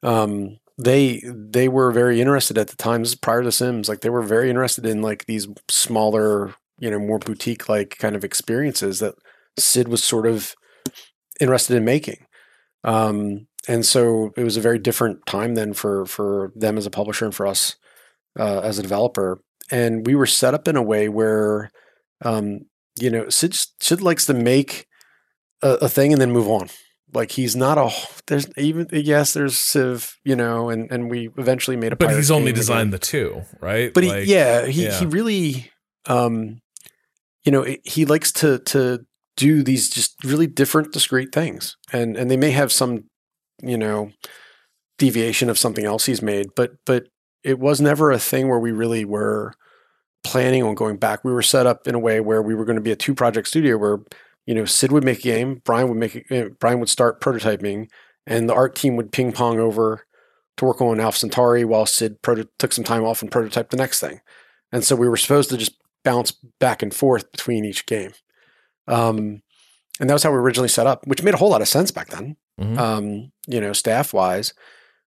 [0.03, 3.01] Um, they they were very interested at the time.
[3.01, 3.89] This is prior to Sims.
[3.89, 8.15] Like they were very interested in like these smaller, you know, more boutique like kind
[8.15, 9.15] of experiences that
[9.57, 10.55] Sid was sort of
[11.39, 12.25] interested in making.
[12.85, 16.91] Um, and so it was a very different time then for for them as a
[16.91, 17.75] publisher and for us
[18.39, 19.41] uh, as a developer.
[19.71, 21.71] And we were set up in a way where,
[22.23, 22.61] um,
[22.99, 24.87] you know, Sid Sid likes to make
[25.61, 26.69] a, a thing and then move on.
[27.13, 27.89] Like he's not a
[28.27, 32.29] there's even yes there's Civ you know and and we eventually made a but he's
[32.29, 32.91] only designed again.
[32.91, 34.99] the two right but like, he, yeah he yeah.
[34.99, 35.71] he really
[36.05, 36.61] um
[37.43, 38.99] you know he likes to to
[39.37, 43.05] do these just really different discrete things and and they may have some
[43.63, 44.11] you know
[44.99, 47.07] deviation of something else he's made but but
[47.43, 49.53] it was never a thing where we really were
[50.23, 52.75] planning on going back we were set up in a way where we were going
[52.75, 53.97] to be a two project studio where
[54.49, 57.87] you know, Sid would make a game, Brian would make a, Brian would start prototyping,
[58.25, 60.07] and the art team would ping pong over
[60.57, 63.77] to work on Alpha Centauri while Sid proto- took some time off and prototyped the
[63.77, 64.21] next thing.
[64.71, 65.73] And so we were supposed to just
[66.03, 68.13] bounce back and forth between each game.
[68.87, 69.43] Um,
[69.99, 71.91] and that was how we originally set up, which made a whole lot of sense
[71.91, 72.79] back then, mm-hmm.
[72.79, 74.55] um, you know, staff wise.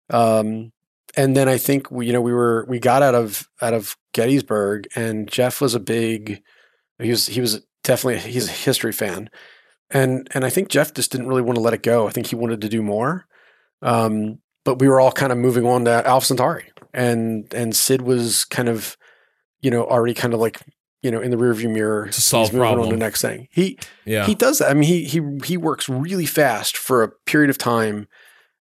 [0.09, 0.71] Um,
[1.17, 3.97] and then I think we, you know, we were we got out of out of
[4.13, 6.41] Gettysburg, and Jeff was a big.
[6.97, 9.29] He was he was definitely he's a history fan,
[9.89, 12.07] and and I think Jeff just didn't really want to let it go.
[12.07, 13.25] I think he wanted to do more,
[13.81, 18.01] um, but we were all kind of moving on to Alpha Centauri, and and Sid
[18.01, 18.97] was kind of,
[19.61, 20.61] you know, already kind of like
[21.01, 22.79] you know in the rearview mirror to solve he's moving problem.
[22.81, 23.47] on to the next thing.
[23.51, 24.69] He yeah he does that.
[24.69, 28.07] I mean he he he works really fast for a period of time.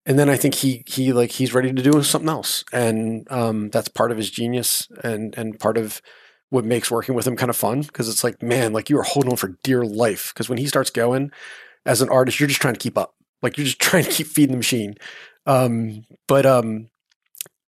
[0.05, 3.71] And then I think he he like he's ready to do something else, and um,
[3.71, 6.03] that's part of his genius and and part of
[6.53, 9.03] what makes working with him kind of fun because it's like, man, like you are
[9.03, 10.33] holding on for dear life.
[10.35, 11.33] Because when he starts going
[11.87, 13.15] as an artist, you're just trying to keep up.
[13.41, 14.97] Like you're just trying to keep feeding the machine.
[15.47, 16.89] Um, but um,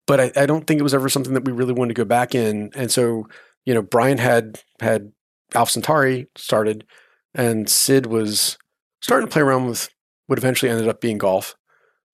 [0.07, 2.07] but I, I don't think it was ever something that we really wanted to go
[2.07, 2.71] back in.
[2.75, 3.29] And so,
[3.67, 5.13] you know, Brian had had
[5.55, 6.87] Alpha Centauri started,
[7.35, 8.57] and Sid was
[9.03, 9.91] starting to play around with
[10.29, 11.55] what eventually ended up being golf.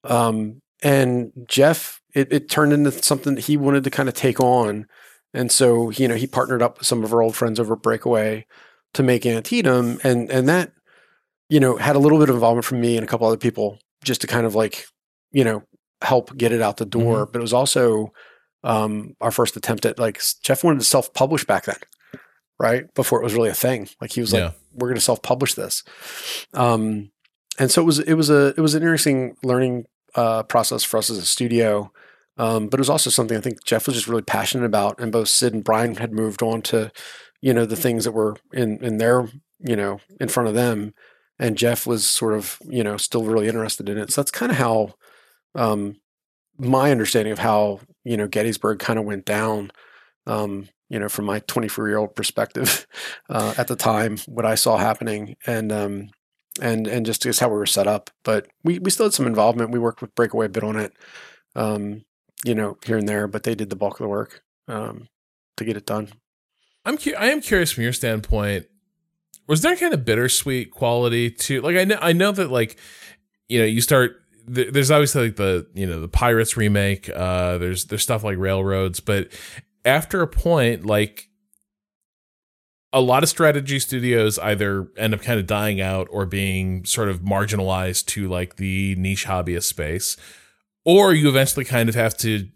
[0.03, 4.41] Um, and Jeff, it, it turned into something that he wanted to kind of take
[4.41, 4.87] on.
[5.33, 7.81] And so, you know, he partnered up with some of our old friends over at
[7.81, 8.45] Breakaway
[8.93, 9.99] to make Antietam.
[10.03, 10.71] And, and that,
[11.49, 13.79] you know, had a little bit of involvement from me and a couple other people
[14.03, 14.85] just to kind of like,
[15.31, 15.63] you know,
[16.01, 17.25] help get it out the door.
[17.25, 18.11] But it was also
[18.63, 21.77] um, our first attempt at like, Jeff wanted to self publish back then,
[22.59, 22.91] right?
[22.95, 23.87] Before it was really a thing.
[24.01, 24.45] Like he was Yeah.
[24.45, 25.83] like, we're going to self publish this.
[26.53, 27.11] Um,
[27.59, 30.97] and so it was, it was a, it was an interesting learning uh, process for
[30.97, 31.91] us as a studio.
[32.39, 35.11] Um, but it was also something I think Jeff was just really passionate about, and
[35.11, 36.89] both Sid and Brian had moved on to,
[37.41, 39.27] you know, the things that were in in their,
[39.59, 40.93] you know, in front of them,
[41.37, 44.11] and Jeff was sort of, you know, still really interested in it.
[44.11, 44.93] So that's kind of how,
[45.53, 45.97] um,
[46.57, 49.71] my understanding of how you know Gettysburg kind of went down.
[50.25, 52.87] Um, you know, from my 24 year old perspective
[53.29, 56.09] uh, at the time, what I saw happening, and um,
[56.61, 58.09] and and just just how we were set up.
[58.23, 59.71] But we we still had some involvement.
[59.71, 60.93] We worked with Breakaway a bit on it,
[61.55, 62.05] um,
[62.45, 63.27] you know, here and there.
[63.27, 65.07] But they did the bulk of the work um,
[65.57, 66.09] to get it done.
[66.85, 68.65] I'm cu- I am curious from your standpoint.
[69.47, 72.77] Was there kind of bittersweet quality to like I know I know that like
[73.47, 74.15] you know you start
[74.53, 78.37] th- there's obviously like the you know the Pirates remake uh there's there's stuff like
[78.37, 79.29] Railroads but
[79.83, 81.29] after a point like
[82.91, 87.09] a lot of strategy studios either end up kind of dying out or being sort
[87.09, 90.17] of marginalized to like the niche hobbyist space
[90.89, 92.49] or you eventually kind of have to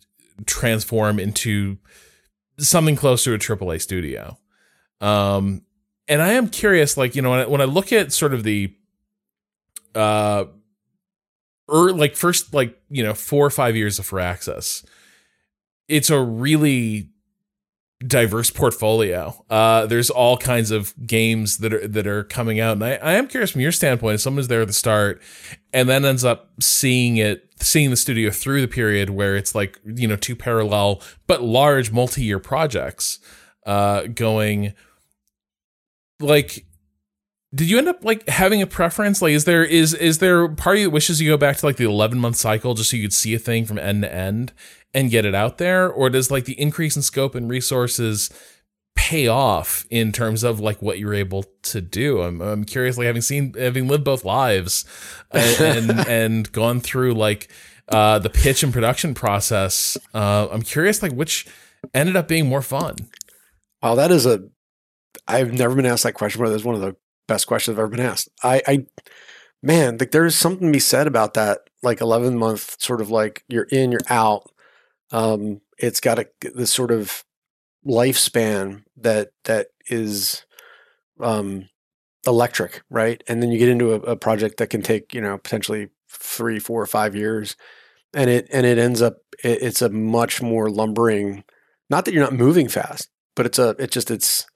[0.48, 1.78] transform into
[2.58, 4.40] something close to a AAA studio.
[5.00, 5.62] Um,
[6.08, 8.44] and I am curious, like you know, when I, when I look at sort of
[8.44, 8.74] the,
[9.94, 10.46] uh,
[11.68, 14.84] or like first like you know four or five years of Firaxis,
[15.88, 17.10] it's a really
[18.06, 19.44] diverse portfolio.
[19.50, 23.14] Uh, there's all kinds of games that are that are coming out, and I, I
[23.14, 25.22] am curious from your standpoint, if someone's there at the start,
[25.72, 29.80] and then ends up seeing it, seeing the studio through the period where it's like
[29.86, 33.20] you know two parallel but large multi-year projects,
[33.66, 34.74] uh, going
[36.20, 36.66] like
[37.56, 39.22] did you end up like having a preference?
[39.22, 41.66] Like is there is is there part of you that wishes you go back to
[41.66, 44.14] like the 11 month cycle just so you could see a thing from end to
[44.14, 44.54] end
[44.94, 48.30] and get it out there or does like the increase in scope and resources
[48.96, 53.08] pay off in terms of like what you're able to do i'm, I'm curious like
[53.08, 54.86] having seen having lived both lives
[55.32, 57.50] and and, and gone through like
[57.90, 61.48] uh the pitch and production process uh i'm curious like which
[61.94, 62.96] ended up being more fun
[63.84, 64.42] Wow, that is a.
[65.28, 66.96] I've never been asked that question, but that's one of the
[67.28, 68.30] best questions I've ever been asked.
[68.42, 68.86] I, I,
[69.62, 71.60] man, like there's something to be said about that.
[71.84, 74.50] Like 11 month, sort of like you're in, you're out.
[75.14, 77.24] Um, it's got a this sort of
[77.88, 80.46] lifespan that that is,
[81.22, 81.70] um,
[82.28, 83.24] electric, right?
[83.28, 86.60] And then you get into a, a project that can take you know potentially three,
[86.60, 87.56] four, or five years,
[88.14, 91.44] and it and it ends up it, it's a much more lumbering.
[91.90, 94.48] Not that you're not moving fast, but it's a it just it's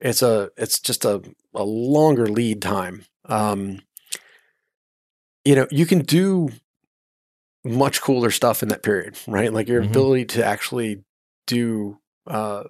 [0.00, 1.22] it's a it's just a,
[1.54, 3.04] a longer lead time.
[3.24, 3.80] Um,
[5.44, 6.50] you know, you can do
[7.66, 9.52] much cooler stuff in that period, right?
[9.52, 9.86] Like your Mhm.
[9.86, 11.04] ability to actually
[11.46, 12.64] do uh,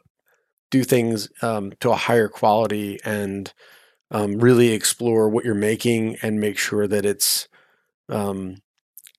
[0.70, 3.52] do things um, to a higher quality and
[4.10, 7.48] um, really explore what you're making and make sure that it's
[8.08, 8.56] um,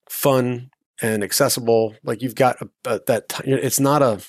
[0.10, 0.70] fun
[1.02, 1.96] and accessible.
[2.04, 4.22] Like you've got a, a, that t- it's not a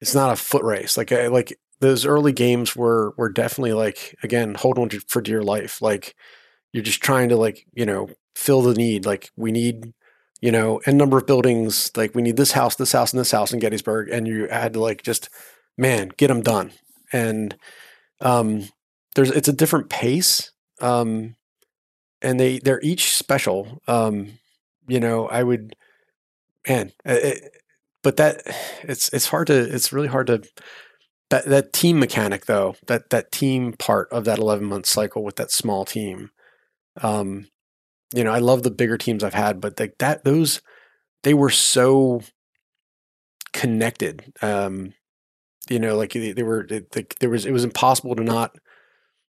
[0.00, 0.96] it's not a foot race.
[0.96, 5.20] Like I, like those early games were were definitely like again hold on to for
[5.22, 5.82] dear life.
[5.82, 6.14] Like
[6.72, 9.06] you're just trying to like you know fill the need.
[9.06, 9.92] Like we need
[10.40, 11.90] you know n number of buildings.
[11.96, 14.74] Like we need this house, this house, and this house in Gettysburg, and you had
[14.74, 15.28] to like just
[15.76, 16.72] man get them done.
[17.12, 17.56] And
[18.20, 18.68] um,
[19.14, 20.52] there's it's a different pace.
[20.80, 21.36] Um,
[22.22, 23.82] and they they're each special.
[23.88, 24.38] Um,
[24.86, 25.74] you know, I would
[26.68, 26.92] man.
[27.04, 27.52] It,
[28.02, 28.42] but that
[28.82, 30.42] it's it's hard to it's really hard to
[31.30, 35.36] that that team mechanic though that that team part of that 11 month cycle with
[35.36, 36.30] that small team
[37.02, 37.46] um
[38.14, 40.60] you know i love the bigger teams i've had but like that those
[41.22, 42.20] they were so
[43.52, 44.92] connected um
[45.68, 48.56] you know like they, they were it, like, there was it was impossible to not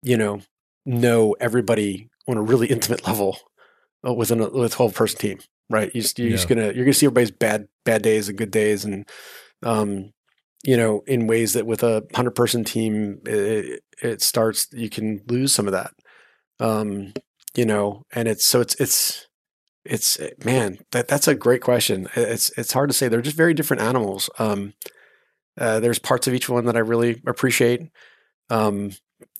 [0.01, 0.41] you know
[0.85, 3.37] know everybody on a really intimate level
[4.07, 5.39] uh, within a, with a 12 person team
[5.69, 5.93] right?
[5.93, 8.85] You just, you're just gonna you're gonna see everybody's bad bad days and good days
[8.85, 9.07] and
[9.63, 10.11] um
[10.63, 15.21] you know in ways that with a 100 person team it, it starts you can
[15.27, 15.91] lose some of that
[16.59, 17.13] um
[17.55, 19.27] you know and it's so it's it's
[19.85, 23.53] it's man that that's a great question it's it's hard to say they're just very
[23.53, 24.73] different animals um
[25.59, 27.89] uh, there's parts of each one that I really appreciate
[28.49, 28.91] um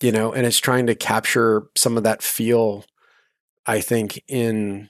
[0.01, 2.86] you know, and it's trying to capture some of that feel.
[3.66, 4.89] I think in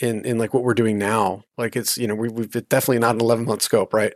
[0.00, 1.44] in in like what we're doing now.
[1.58, 4.12] Like it's you know we, we've definitely not an eleven month scope, right?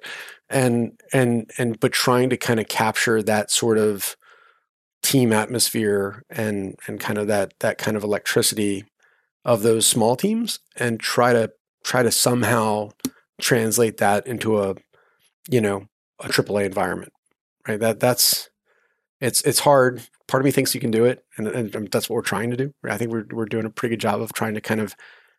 [0.48, 4.16] And and and but trying to kind of capture that sort of
[5.02, 8.84] team atmosphere and and kind of that that kind of electricity
[9.44, 11.50] of those small teams and try to
[11.84, 12.90] try to somehow
[13.40, 14.74] translate that into a
[15.48, 15.86] you know
[16.20, 17.12] a AAA environment,
[17.66, 17.80] right?
[17.80, 18.50] That that's
[19.20, 20.02] it's it's hard.
[20.26, 22.56] Part of me thinks you can do it, and, and that's what we're trying to
[22.56, 22.72] do.
[22.84, 24.94] I think we're we're doing a pretty good job of trying to kind of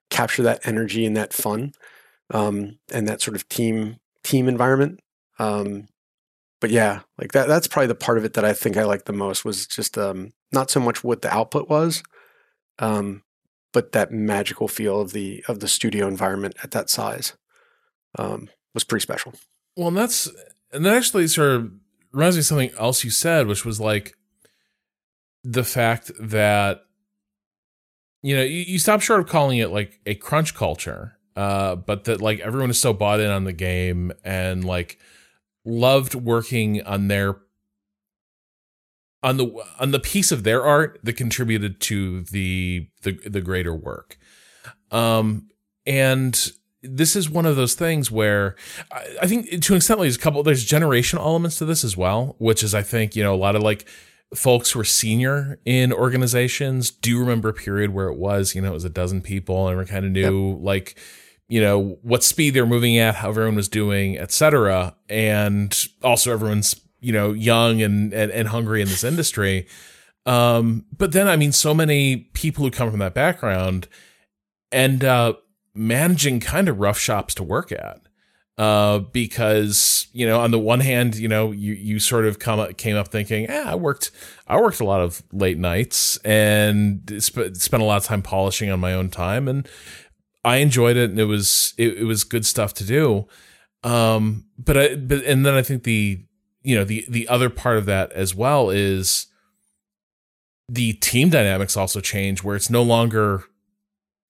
[0.10, 1.74] capture that energy and that fun
[2.34, 5.00] um, and that sort of team team environment.
[5.38, 5.88] Um,
[6.60, 9.06] but yeah, like that that's probably the part of it that I think I liked
[9.06, 12.04] the most was just um, not so much what the output was,
[12.80, 13.24] um,
[13.72, 17.34] but that magical feel of the of the studio environment at that size
[18.18, 19.34] um, was pretty special.
[19.78, 20.30] Well, and that's
[20.74, 21.72] and that actually sort of
[22.12, 24.16] reminds me of something else you said, which was like
[25.44, 26.84] the fact that
[28.22, 32.04] you know, you, you stop short of calling it like a crunch culture, uh, but
[32.06, 35.00] that like everyone is so bought in on the game and like
[35.70, 37.38] loved working on their
[39.22, 43.74] on the on the piece of their art that contributed to the the the greater
[43.74, 44.18] work.
[44.92, 45.50] Um
[45.86, 46.52] and
[46.82, 48.56] this is one of those things where
[48.92, 51.98] I, I think to an extent there's a couple there's generational elements to this as
[51.98, 53.88] well, which is I think, you know, a lot of like
[54.34, 58.70] folks who are senior in organizations do remember a period where it was, you know,
[58.70, 60.60] it was a dozen people and we're kind of knew yep.
[60.62, 60.98] like,
[61.50, 64.96] you know, what speed they're moving at, how everyone was doing, et cetera.
[65.10, 69.68] And also everyone's, you know, young and, and, and hungry in this industry.
[70.26, 73.88] Um, but then, I mean, so many people who come from that background
[74.72, 75.44] end up
[75.74, 78.02] managing kind of rough shops to work at
[78.60, 82.74] uh, because you know on the one hand you know you you sort of come
[82.74, 84.12] came up thinking yeah I worked
[84.48, 88.70] I worked a lot of late nights and sp- spent a lot of time polishing
[88.70, 89.68] on my own time and
[90.44, 93.28] I enjoyed it and it was it, it was good stuff to do
[93.84, 96.24] um but I but and then I think the
[96.62, 99.28] you know the the other part of that as well is
[100.68, 103.44] the team dynamics also change where it's no longer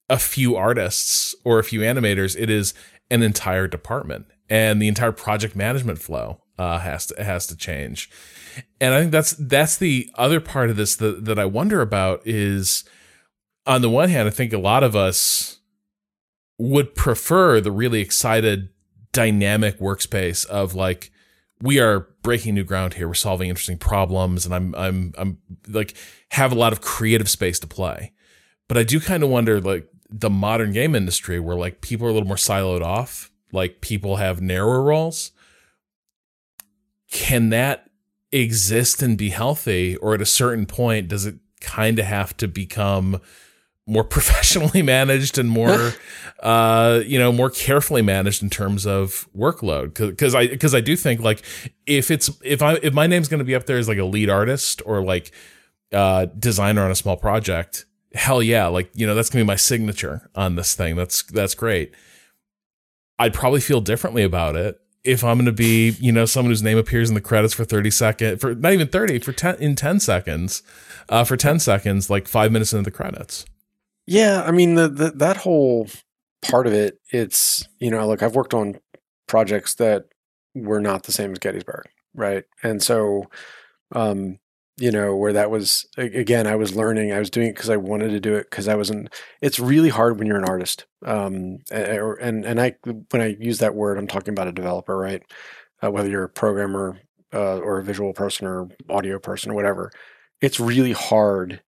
[0.09, 2.73] a few artists or a few animators it is
[3.11, 8.09] an entire department and the entire project management flow uh, has to has to change.
[8.81, 12.21] And I think that's that's the other part of this that, that I wonder about
[12.25, 12.83] is
[13.65, 15.58] on the one hand, I think a lot of us
[16.59, 18.69] would prefer the really excited
[19.11, 21.09] dynamic workspace of like
[21.61, 23.07] we are breaking new ground here.
[23.07, 25.37] We're solving interesting problems and I'm I'm I'm
[25.67, 25.95] like
[26.31, 28.13] have a lot of creative space to play.
[28.67, 32.09] But I do kind of wonder like the modern game industry where like people are
[32.09, 35.31] a little more siloed off, like people have narrower roles.
[37.09, 37.89] Can that
[38.31, 39.95] exist and be healthy?
[39.97, 43.21] Or at a certain point, does it kind of have to become
[43.89, 45.93] more professionally managed and more
[46.41, 50.95] uh you know more carefully managed in terms of workload because i because i do
[50.95, 51.43] think like
[51.85, 54.05] if it's if i if my name's going to be up there as like a
[54.05, 55.31] lead artist or like
[55.91, 59.55] uh designer on a small project hell yeah, like, you know, that's gonna be my
[59.55, 60.95] signature on this thing.
[60.95, 61.93] That's that's great.
[63.17, 66.77] I'd probably feel differently about it if I'm gonna be, you know, someone whose name
[66.77, 69.99] appears in the credits for 30 seconds for not even 30, for 10 in 10
[69.99, 70.63] seconds.
[71.07, 73.45] Uh, for 10 seconds, like five minutes into the credits.
[74.09, 75.87] Yeah, I mean the, the that whole
[76.41, 78.79] part of it, it's you know, look, I've worked on
[79.27, 80.05] projects that
[80.55, 81.85] were not the same as Gettysburg,
[82.15, 82.43] right?
[82.63, 83.25] And so
[83.93, 84.39] um
[84.79, 87.77] you know, where that was again, I was learning, I was doing it because I
[87.77, 89.13] wanted to do it because I wasn't.
[89.41, 92.75] It's really hard when you're an artist, um, and and I
[93.11, 95.23] when I use that word, I'm talking about a developer, right?
[95.83, 96.99] Uh, whether you're a programmer
[97.33, 99.91] uh, or a visual person or audio person or whatever,
[100.41, 101.61] it's really hard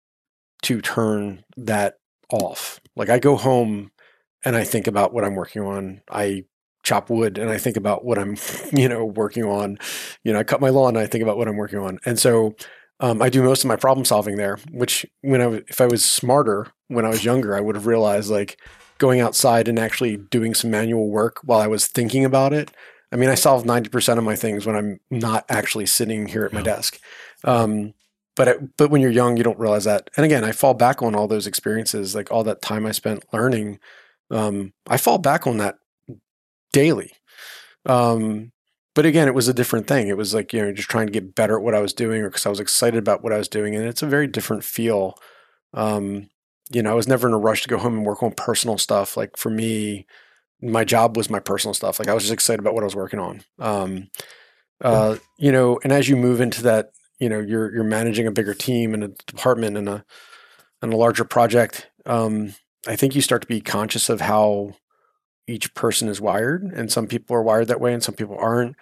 [0.64, 1.99] to turn that
[2.32, 2.80] off.
[2.96, 3.92] Like I go home
[4.44, 6.02] and I think about what I'm working on.
[6.10, 6.46] I
[6.84, 8.38] chop wood and I think about what I'm,
[8.74, 9.78] you know, working on.
[10.24, 12.00] You know, I cut my lawn and I think about what I'm working on.
[12.06, 12.56] And so
[13.00, 16.04] um, I do most of my problem solving there, which when I if I was
[16.04, 18.60] smarter when I was younger, I would have realized like
[18.98, 22.72] going outside and actually doing some manual work while I was thinking about it.
[23.12, 26.44] I mean, I solve ninety percent of my things when I'm not actually sitting here
[26.46, 27.00] at my desk.
[27.46, 27.94] Um,
[28.40, 30.10] but it, but when you're young, you don't realize that.
[30.16, 33.26] And again, I fall back on all those experiences, like all that time I spent
[33.34, 33.80] learning.
[34.32, 35.76] Um, I fall back on that
[36.72, 37.12] daily.
[37.86, 38.54] Um,
[38.96, 40.08] but again, it was a different thing.
[40.08, 42.22] It was like, you know, just trying to get better at what I was doing
[42.22, 43.76] or because I was excited about what I was doing.
[43.76, 45.16] And it's a very different feel.
[45.74, 46.30] Um,
[46.72, 48.78] you know, I was never in a rush to go home and work on personal
[48.78, 49.18] stuff.
[49.18, 50.08] Like for me,
[50.62, 52.00] my job was my personal stuff.
[52.00, 53.42] Like I was just excited about what I was working on.
[53.60, 54.08] Um,
[54.80, 58.32] uh, you know, and as you move into that, you know you're you're managing a
[58.32, 60.06] bigger team and a department and a
[60.82, 62.56] and a larger project, um,
[62.88, 64.76] I think you start to be conscious of how
[65.48, 68.76] each person is wired, and some people are wired that way, and some people aren't.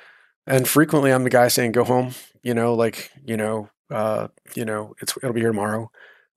[0.45, 2.13] And frequently, I'm the guy saying, "Go home,"
[2.43, 5.89] you know, like you know, uh, you know, it's it'll be here tomorrow,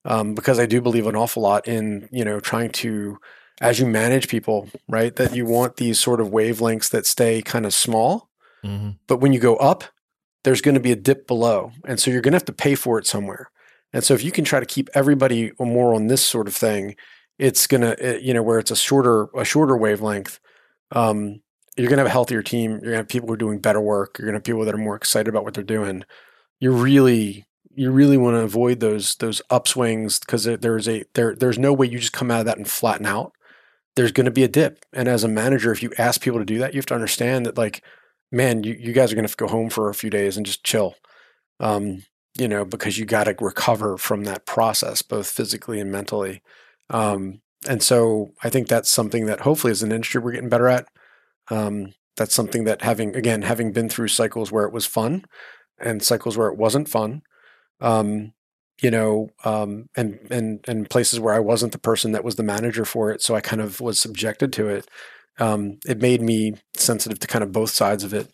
[0.05, 3.19] um, because I do believe an awful lot in you know trying to
[3.61, 5.15] as you manage people, right?
[5.15, 8.29] That you want these sort of wavelengths that stay kind of small,
[8.65, 8.91] Mm-hmm.
[9.07, 9.83] but when you go up,
[10.43, 12.75] there's going to be a dip below, and so you're going to have to pay
[12.75, 13.49] for it somewhere.
[13.93, 16.95] And so if you can try to keep everybody more on this sort of thing,
[17.37, 20.39] it's gonna uh, you know where it's a shorter a shorter wavelength.
[20.91, 21.41] Um,
[21.75, 22.73] you're gonna have a healthier team.
[22.73, 24.17] You're gonna have people who are doing better work.
[24.17, 26.03] You're gonna have people that are more excited about what they're doing.
[26.59, 31.57] You really you really want to avoid those those upswings because there's a there there's
[31.57, 33.33] no way you just come out of that and flatten out.
[33.95, 36.45] There's going to be a dip, and as a manager, if you ask people to
[36.45, 37.83] do that, you have to understand that like,
[38.31, 40.63] man, you you guys are going to go home for a few days and just
[40.63, 40.95] chill.
[41.59, 42.03] Um,
[42.37, 46.41] you know, because you got to recover from that process, both physically and mentally.
[46.89, 50.67] Um, and so I think that's something that hopefully as an industry we're getting better
[50.67, 50.87] at.
[51.49, 55.25] Um, that's something that having, again, having been through cycles where it was fun
[55.79, 57.21] and cycles where it wasn't fun,
[57.79, 58.33] um,
[58.81, 62.43] you know, um, and, and, and places where I wasn't the person that was the
[62.43, 63.21] manager for it.
[63.21, 64.87] So I kind of was subjected to it.
[65.39, 68.31] Um, it made me sensitive to kind of both sides of it.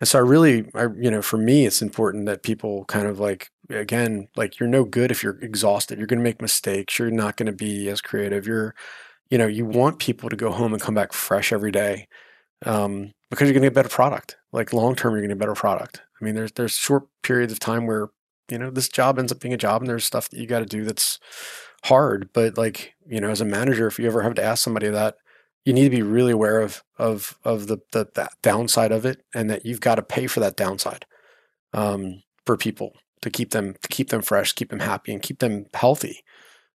[0.00, 3.18] And so I really, I, you know, for me, it's important that people kind of
[3.20, 5.98] like, again, like you're no good if you're exhausted.
[5.98, 6.98] You're going to make mistakes.
[6.98, 8.46] You're not going to be as creative.
[8.46, 8.74] You're,
[9.30, 12.08] you know, you want people to go home and come back fresh every day
[12.66, 14.36] um, because you're going to get a better product.
[14.52, 16.02] Like long term, you're going to get a better product.
[16.20, 18.08] I mean, there's there's short periods of time where
[18.50, 20.60] you know this job ends up being a job, and there's stuff that you got
[20.60, 21.18] to do that's
[21.84, 22.30] hard.
[22.32, 25.16] But like you know, as a manager, if you ever have to ask somebody that,
[25.64, 29.50] you need to be really aware of of of the the, downside of it, and
[29.50, 31.06] that you've got to pay for that downside
[31.72, 32.92] um, for people
[33.22, 36.24] to keep them to keep them fresh, keep them happy, and keep them healthy,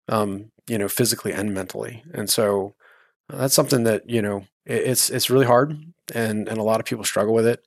[0.09, 2.03] um, you know, physically and mentally.
[2.13, 2.75] And so
[3.31, 5.77] uh, that's something that you know it, it's it's really hard,
[6.13, 7.65] and and a lot of people struggle with it.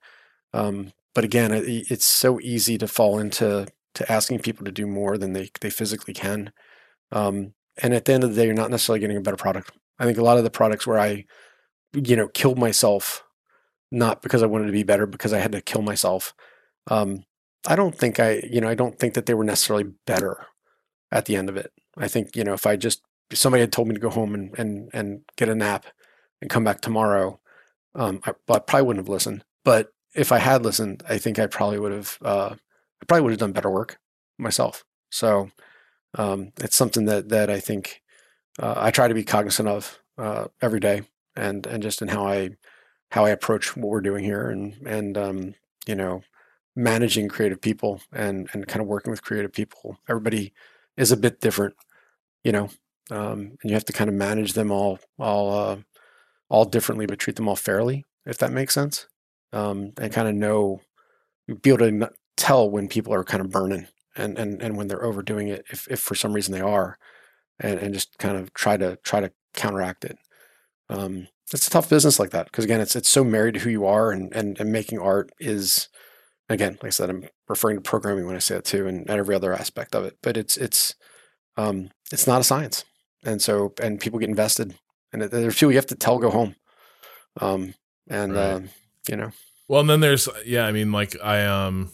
[0.53, 4.87] Um, but again, it, it's so easy to fall into to asking people to do
[4.87, 6.53] more than they they physically can.
[7.13, 9.73] Um, and at the end of the day, you're not necessarily getting a better product.
[9.99, 11.25] I think a lot of the products where I,
[11.93, 13.25] you know, killed myself,
[13.91, 16.35] not because I wanted to be better, because I had to kill myself.
[16.89, 17.25] Um,
[17.67, 20.47] I don't think I, you know, I don't think that they were necessarily better
[21.11, 21.73] at the end of it.
[21.97, 24.35] I think, you know, if I just if somebody had told me to go home
[24.35, 25.87] and and and get a nap
[26.41, 27.41] and come back tomorrow,
[27.95, 29.45] um, I, well, I probably wouldn't have listened.
[29.65, 33.33] But if I had listened, I think I probably would have, uh, I probably would
[33.33, 33.99] have done better work
[34.39, 34.85] myself.
[35.11, 35.51] So
[36.15, 38.03] um, it's something that that I think
[38.59, 41.03] uh, I try to be cognizant of uh, every day,
[41.35, 42.51] and and just in how I
[43.11, 45.55] how I approach what we're doing here, and and um,
[45.87, 46.23] you know
[46.75, 49.99] managing creative people and and kind of working with creative people.
[50.09, 50.53] Everybody
[50.97, 51.75] is a bit different,
[52.45, 52.71] you know,
[53.11, 55.77] um, and you have to kind of manage them all all uh,
[56.49, 59.07] all differently, but treat them all fairly, if that makes sense.
[59.53, 60.81] Um, and kind of know,
[61.63, 65.05] be able to tell when people are kind of burning and and and when they're
[65.05, 66.99] overdoing it, if if for some reason they are,
[67.61, 70.19] and and just kind of try to try to counteract it.
[70.89, 73.71] Um, it's a tough business like that because again, it's it's so married to who
[73.71, 75.89] you are, and and and making art is
[76.49, 79.35] again, like I said, I'm referring to programming when I say that too, and every
[79.35, 80.17] other aspect of it.
[80.23, 80.95] But it's it's
[81.57, 82.85] um, it's not a science,
[83.25, 84.75] and so and people get invested,
[85.13, 86.55] and it- there's people you have to tell go home,
[87.41, 87.75] um,
[88.09, 88.53] and Right.
[88.53, 88.69] um,
[89.09, 89.31] you know,
[89.69, 91.91] Well, and then there's yeah, I mean, like I um,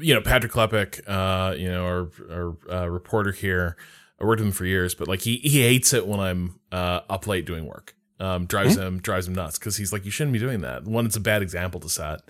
[0.00, 3.76] you know, Patrick Klepek, uh, you know, our our uh, reporter here.
[4.20, 7.00] I worked with him for years, but like he he hates it when I'm uh
[7.08, 7.94] up late doing work.
[8.20, 10.84] Um, drives him drives him nuts because he's like, you shouldn't be doing that.
[10.84, 12.20] One, it's a bad example to set.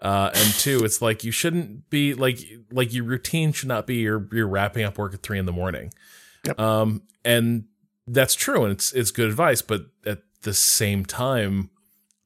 [0.00, 2.38] Uh, and two, it's like you shouldn't be like
[2.70, 5.52] like your routine should not be you're you're wrapping up work at three in the
[5.52, 5.92] morning.
[6.46, 6.60] Yep.
[6.60, 7.64] Um, and
[8.06, 11.70] that's true, and it's it's good advice, but at the same time,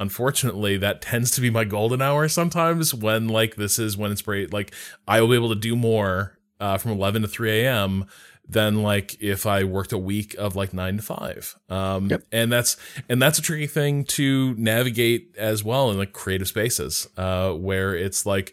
[0.03, 4.23] unfortunately that tends to be my golden hour sometimes when like this is when it's
[4.23, 4.75] great like
[5.07, 8.07] i will be able to do more uh, from 11 to 3 a.m
[8.53, 12.23] than like if i worked a week of like 9 to 5 um Yep.
[12.33, 12.77] and that's
[13.09, 17.95] and that's a tricky thing to navigate as well in like creative spaces uh where
[17.95, 18.53] it's like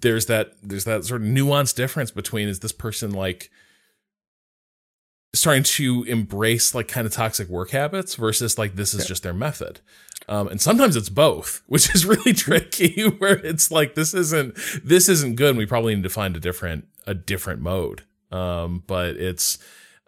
[0.00, 3.50] there's that there's that sort of nuanced difference between is this person like
[5.34, 9.34] starting to embrace like kind of toxic work habits versus like this is just their
[9.34, 9.80] method.
[10.28, 15.08] Um, and sometimes it's both, which is really tricky where it's like this isn't this
[15.10, 18.02] isn't good and we probably need to find a different a different mode.
[18.36, 19.58] Um, but it's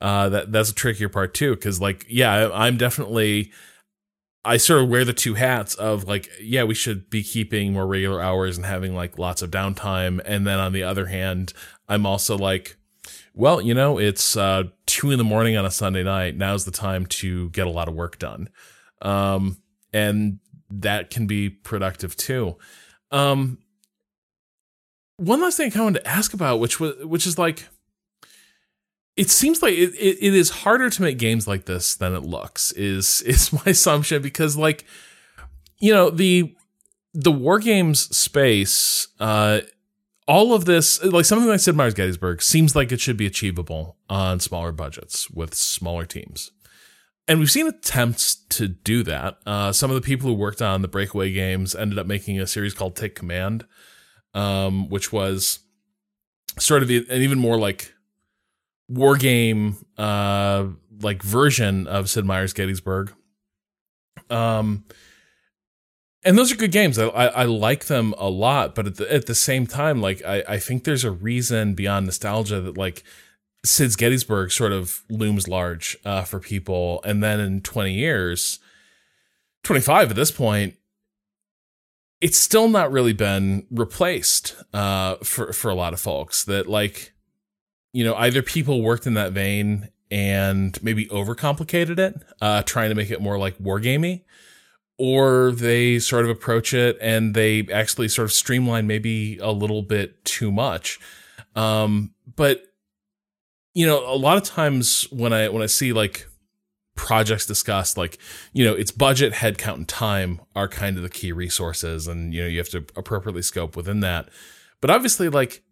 [0.01, 3.53] uh that that's a trickier part too cuz like yeah, I'm definitely
[4.45, 7.87] I sort of wear the two hats of like, yeah, we should be keeping more
[7.87, 10.23] regular hours and having like lots of downtime.
[10.25, 11.53] And then on the other hand,
[11.87, 12.79] I'm also like,
[13.35, 16.37] well, you know, it's uh, two in the morning on a Sunday night.
[16.37, 18.49] Now's the time to get a lot of work done.
[19.03, 19.59] Um,
[19.93, 20.39] and
[20.71, 22.57] that can be productive too.
[23.11, 23.59] Um,
[25.19, 27.69] one last thing I wanted to ask about, which was, which is like,
[29.19, 32.23] it seems like it, it, it is harder to make games like this than it
[32.23, 34.85] looks is is my assumption because like
[35.79, 36.55] you know the
[37.13, 39.61] the war games space uh
[40.29, 43.97] all of this like something like sid meier's gettysburg seems like it should be achievable
[44.09, 46.53] on smaller budgets with smaller teams.
[47.27, 49.39] And we've seen attempts to do that.
[49.47, 52.47] Uh some of the people who worked on the breakaway games ended up making a
[52.47, 53.67] series called take command
[54.35, 55.61] um which was
[56.59, 57.95] sort of an even more like
[58.89, 60.67] war game uh
[61.01, 63.13] like version of Sid Meier's Gettysburg.
[64.31, 64.85] Um
[66.25, 66.99] and those are good games.
[66.99, 70.23] I, I, I like them a lot, but at the at the same time, like
[70.25, 73.05] I, I think there's a reason beyond nostalgia that like
[73.65, 78.59] Sid's Gettysburg sort of looms large uh, for people, and then in 20 years,
[79.65, 80.75] 25 at this point,
[82.21, 86.45] it's still not really been replaced uh, for for a lot of folks.
[86.45, 87.13] That like
[87.99, 92.95] you know, either people worked in that vein and maybe overcomplicated it, uh, trying to
[92.95, 94.23] make it more like wargamey,
[94.99, 99.83] or they sort of approach it and they actually sort of streamline maybe a little
[99.83, 101.01] bit too much.
[101.57, 102.63] Um, but
[103.75, 106.29] you know, a lot of times when I when I see like
[106.95, 108.17] projects discussed, like
[108.53, 112.43] you know, its budget, headcount, and time are kind of the key resources, and you
[112.43, 114.29] know, you have to appropriately scope within that.
[114.81, 115.65] But obviously, like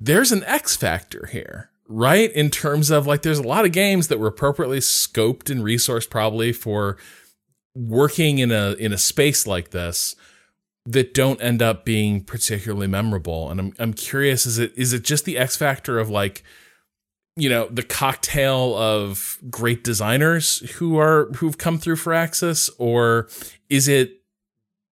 [0.00, 2.30] there's an X factor here, right?
[2.32, 6.10] In terms of like, there's a lot of games that were appropriately scoped and resourced
[6.10, 6.96] probably for
[7.74, 10.16] working in a in a space like this
[10.86, 13.50] that don't end up being particularly memorable.
[13.50, 16.42] And I'm I'm curious, is it is it just the X factor of like,
[17.36, 23.28] you know, the cocktail of great designers who are who've come through Firaxis, or
[23.68, 24.17] is it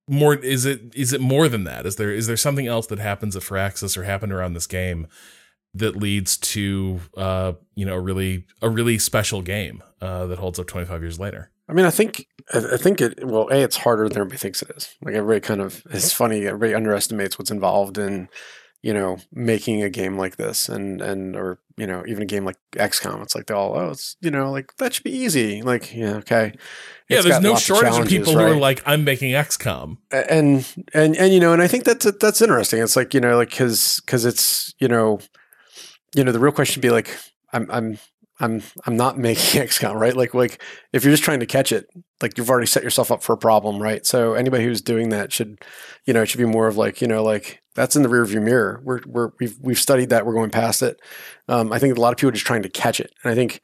[0.08, 1.86] more is it is it more than that?
[1.86, 5.06] Is there is there something else that happens at Firaxis or happened around this game
[5.74, 10.58] that leads to uh you know a really a really special game uh that holds
[10.58, 11.50] up 25 years later?
[11.68, 13.26] I mean, I think I think it.
[13.26, 14.94] Well, a it's harder than everybody thinks it is.
[15.02, 16.46] Like everybody kind of it's funny.
[16.46, 18.28] Everybody underestimates what's involved in
[18.82, 22.44] you know making a game like this, and and or you know even a game
[22.44, 23.22] like XCOM.
[23.22, 25.62] It's like they all oh it's you know like that should be easy.
[25.62, 26.54] Like yeah okay
[27.08, 28.46] yeah, there's no shortage of people right?
[28.46, 32.10] who are like, I'm making XCOM, and and and you know, and I think that's
[32.14, 32.82] that's interesting.
[32.82, 35.20] It's like you know, like because because it's you know,
[36.16, 37.16] you know, the real question would be like,
[37.52, 37.98] I'm I'm
[38.40, 40.16] I'm I'm not making XCOM, right?
[40.16, 41.86] Like like if you're just trying to catch it,
[42.22, 44.04] like you've already set yourself up for a problem, right?
[44.06, 45.58] So anybody who's doing that should,
[46.06, 48.42] you know, it should be more of like, you know, like that's in the rearview
[48.42, 48.80] mirror.
[48.84, 50.26] We're we're we've we've studied that.
[50.26, 51.00] We're going past it.
[51.48, 53.34] Um, I think a lot of people are just trying to catch it, and I
[53.34, 53.60] think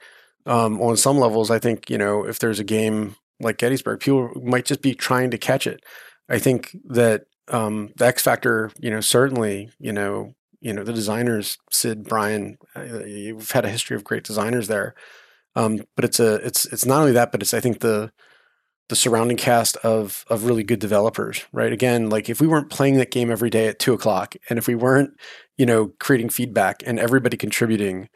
[0.47, 4.31] um, on some levels, I think you know if there's a game like Gettysburg, people
[4.43, 5.83] might just be trying to catch it.
[6.29, 10.93] I think that um, the X Factor, you know, certainly, you know, you know, the
[10.93, 14.95] designers, Sid, Brian, uh, you've had a history of great designers there.
[15.55, 18.13] Um, but it's a, it's, it's not only that, but it's, I think the,
[18.89, 21.73] the surrounding cast of, of really good developers, right?
[21.73, 24.67] Again, like if we weren't playing that game every day at two o'clock and if
[24.67, 25.11] we weren't,
[25.59, 28.09] you know, creating feedback and everybody contributing,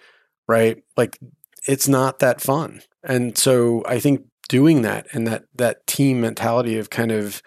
[0.48, 0.82] right?
[0.96, 1.18] Like
[1.66, 2.82] it's not that fun.
[3.02, 7.42] And so I think doing that and that that team mentality of kind of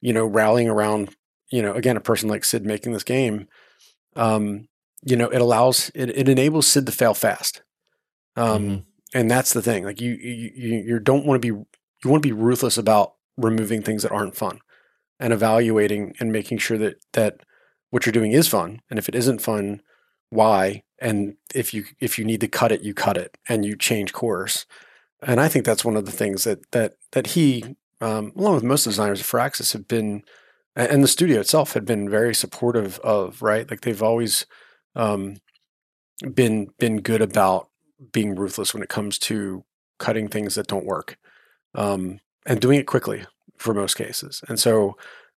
[0.00, 1.14] you know rallying around
[1.50, 3.48] you know again a person like Sid making this game
[4.16, 4.68] um
[5.02, 7.62] you know it allows it, it enables Sid to fail fast.
[8.36, 9.18] Um mm-hmm.
[9.18, 11.58] and that's the thing like you you you don't want to be
[12.04, 14.60] you want to be ruthless about removing things that aren't fun
[15.18, 17.40] and evaluating and making sure that that
[17.90, 18.80] what you're doing is fun.
[18.90, 19.80] And if it isn't fun
[20.30, 20.82] why?
[20.98, 24.12] And if you if you need to cut it you cut it and you change
[24.12, 24.66] course.
[25.22, 28.64] And I think that's one of the things that that that he, um, along with
[28.64, 30.22] most designers of Firaxis, have been,
[30.76, 33.42] and the studio itself had been very supportive of.
[33.42, 34.46] Right, like they've always
[34.94, 35.36] um,
[36.34, 37.68] been been good about
[38.12, 39.64] being ruthless when it comes to
[39.98, 41.18] cutting things that don't work,
[41.74, 43.24] um, and doing it quickly
[43.58, 44.42] for most cases.
[44.48, 44.96] And so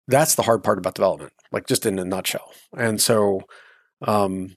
[0.08, 2.54] that's the hard part about development, like just in a nutshell.
[2.78, 3.42] And so
[4.02, 4.56] um,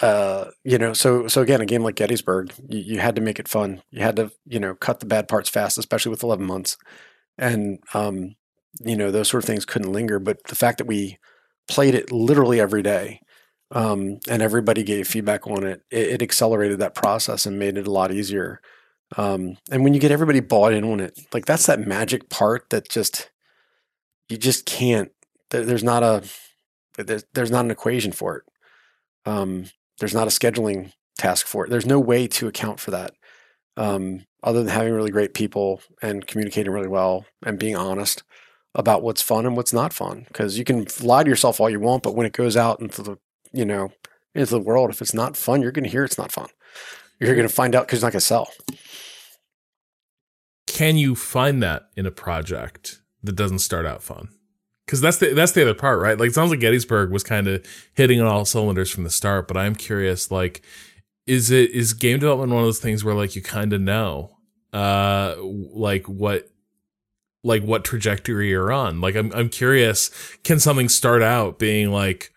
[0.00, 3.38] uh, you know, so so again, a game like Gettysburg, you, you, had to make
[3.38, 3.82] it fun.
[3.90, 6.76] You had to, you know, cut the bad parts fast, especially with eleven months,
[7.36, 8.36] and um,
[8.78, 10.18] you know, those sort of things couldn't linger.
[10.18, 11.18] But the fact that we
[11.68, 13.20] played it literally every day,
[13.72, 17.86] um, and everybody gave feedback on it, it, it, accelerated that process and made it
[17.86, 18.60] a lot easier.
[19.16, 22.70] Um, and when you get everybody bought in on it, like that's that magic part
[22.70, 23.30] that just
[24.28, 25.12] you just can't.
[25.50, 26.24] There, there's not a
[26.96, 28.44] there's, there's not an equation for it.
[29.24, 29.66] Um,
[29.98, 31.70] there's not a scheduling task for it.
[31.70, 33.12] There's no way to account for that
[33.76, 38.22] um, other than having really great people and communicating really well and being honest
[38.74, 40.24] about what's fun and what's not fun.
[40.28, 43.02] Because you can lie to yourself all you want, but when it goes out into
[43.02, 43.18] the
[43.52, 43.92] you know
[44.34, 46.48] into the world, if it's not fun, you're going to hear it's not fun.
[47.18, 48.50] You're going to find out because it's not going to sell.
[50.66, 54.28] Can you find that in a project that doesn't start out fun?
[54.86, 56.18] Because that's the that's the other part, right?
[56.18, 57.64] Like it sounds like Gettysburg was kind of
[57.94, 60.62] hitting on all cylinders from the start, but I'm curious, like,
[61.26, 64.36] is it is game development one of those things where like you kind of know,
[64.72, 66.48] uh, like what
[67.42, 69.00] like what trajectory you're on.
[69.00, 70.10] Like I'm I'm curious,
[70.44, 72.32] can something start out being like,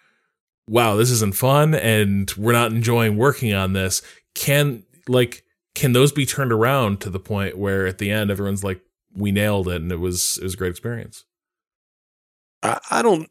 [0.68, 4.02] wow, this isn't fun and we're not enjoying working on this?
[4.36, 5.44] Can like
[5.76, 8.82] can those be turned around to the point where at the end everyone's like,
[9.16, 11.26] we nailed it and it was it was a great experience?
[12.62, 13.30] I, I don't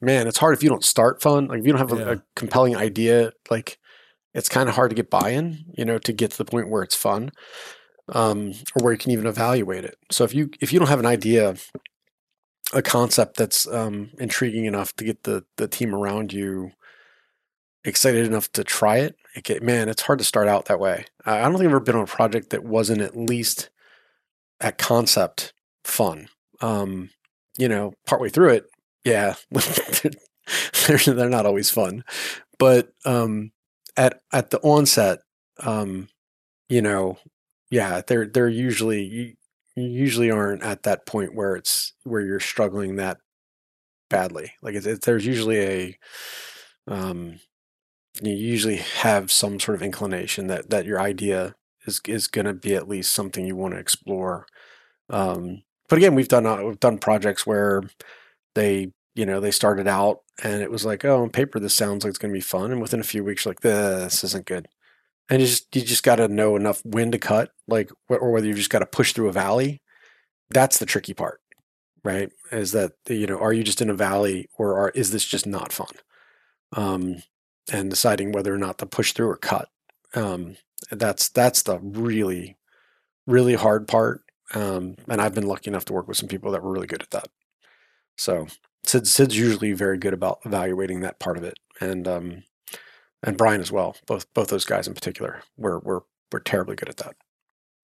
[0.00, 1.48] man, it's hard if you don't start fun.
[1.48, 2.12] Like if you don't have a, Yeah.
[2.12, 3.78] a compelling idea, like
[4.34, 6.82] it's kind of hard to get buy-in, you know, to get to the point where
[6.82, 7.30] it's fun.
[8.08, 9.96] Um, or where you can even evaluate it.
[10.12, 11.56] So if you if you don't have an idea,
[12.72, 16.70] a concept that's um, intriguing enough to get the the team around you
[17.84, 21.04] excited enough to try it, it get, man, it's hard to start out that way.
[21.24, 23.70] I don't think I've ever been on a project that wasn't at least
[24.60, 25.52] at concept
[25.84, 26.28] fun.
[26.60, 27.10] Um,
[27.58, 28.70] you know, partway through it,
[29.04, 32.04] yeah, they're they're not always fun,
[32.58, 33.52] but um,
[33.96, 35.20] at at the onset,
[35.60, 36.08] um,
[36.68, 37.18] you know,
[37.70, 39.32] yeah, they're they're usually you,
[39.76, 43.18] usually aren't at that point where it's where you're struggling that
[44.10, 44.52] badly.
[44.62, 45.98] Like it's, there's usually a
[46.88, 47.40] um,
[48.22, 51.54] you usually have some sort of inclination that that your idea
[51.86, 54.46] is is going to be at least something you want to explore.
[55.10, 57.82] Um, but again, we've done uh, we've done projects where
[58.54, 62.04] they you know they started out and it was like oh on paper this sounds
[62.04, 64.68] like it's going to be fun and within a few weeks like this isn't good
[65.28, 68.46] and you just you just got to know enough when to cut like or whether
[68.46, 69.82] you just got to push through a valley
[70.50, 71.40] that's the tricky part
[72.06, 72.30] right?
[72.52, 75.46] Is that you know are you just in a valley or are, is this just
[75.46, 75.88] not fun?
[76.72, 77.16] Um
[77.72, 79.68] and deciding whether or not to push through or cut
[80.14, 80.56] um
[80.90, 82.56] that's that's the really
[83.26, 84.22] really hard part
[84.54, 87.02] um and i've been lucky enough to work with some people that were really good
[87.02, 87.28] at that.
[88.16, 88.46] So
[88.84, 92.44] Sid, Sid's usually very good about evaluating that part of it, and um,
[93.26, 93.96] and Brian as well.
[94.06, 97.16] Both both those guys in particular were were were terribly good at that.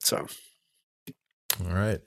[0.01, 0.27] So
[1.60, 2.01] All right.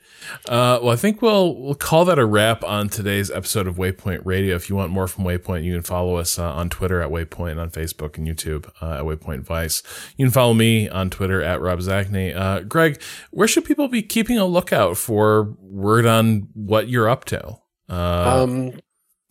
[0.50, 4.22] Uh, well, I think we'll we'll call that a wrap on today's episode of Waypoint
[4.26, 4.56] Radio.
[4.56, 7.60] If you want more from Waypoint, you can follow us uh, on Twitter at Waypoint,
[7.62, 9.84] on Facebook and YouTube uh, at Waypoint Vice.
[10.18, 12.36] You can follow me on Twitter at Rob Zacny.
[12.36, 13.02] Uh, Greg,
[13.32, 17.58] where should people be keeping a lookout for word on what you're up to?
[17.88, 18.80] Uh, um,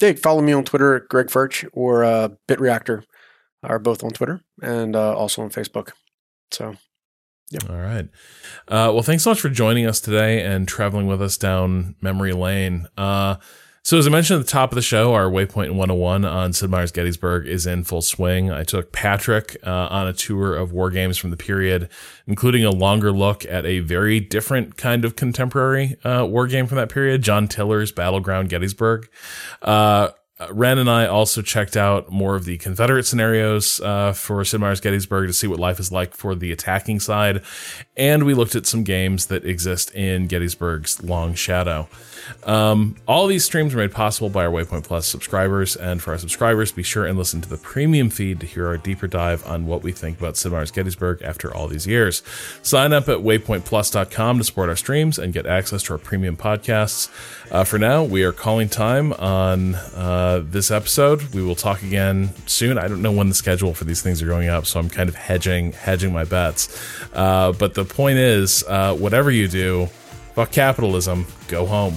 [0.00, 3.04] yeah, follow me on Twitter at Greg Foertsch or uh, BitReactor
[3.64, 5.92] are both on Twitter and uh, also on Facebook.
[6.50, 6.76] So
[7.50, 7.60] yeah.
[7.68, 8.08] All right.
[8.68, 12.32] Uh, well, thanks so much for joining us today and traveling with us down memory
[12.32, 12.88] lane.
[12.96, 13.36] Uh,
[13.84, 16.70] so, as I mentioned at the top of the show, our Waypoint 101 on Sid
[16.70, 18.50] Meier's Gettysburg is in full swing.
[18.50, 21.90] I took Patrick uh, on a tour of war games from the period,
[22.26, 26.78] including a longer look at a very different kind of contemporary uh, war game from
[26.78, 29.06] that period, John Tiller's Battleground Gettysburg.
[29.60, 30.08] Uh,
[30.50, 34.80] Ren and I also checked out more of the Confederate scenarios uh, for Sid Meier's
[34.80, 37.42] Gettysburg to see what life is like for the attacking side.
[37.96, 41.88] And we looked at some games that exist in Gettysburg's Long Shadow.
[42.42, 45.76] Um, all these streams are made possible by our Waypoint Plus subscribers.
[45.76, 48.76] And for our subscribers, be sure and listen to the premium feed to hear our
[48.76, 52.24] deeper dive on what we think about Sid Meier's Gettysburg after all these years.
[52.62, 57.08] Sign up at waypointplus.com to support our streams and get access to our premium podcasts.
[57.54, 61.22] Uh, for now, we are calling time on uh, this episode.
[61.32, 62.78] We will talk again soon.
[62.78, 65.08] I don't know when the schedule for these things are going up, so I'm kind
[65.08, 66.68] of hedging hedging my bets.
[67.12, 69.86] Uh, but the point is, uh, whatever you do,
[70.34, 71.26] fuck capitalism.
[71.46, 71.96] Go home.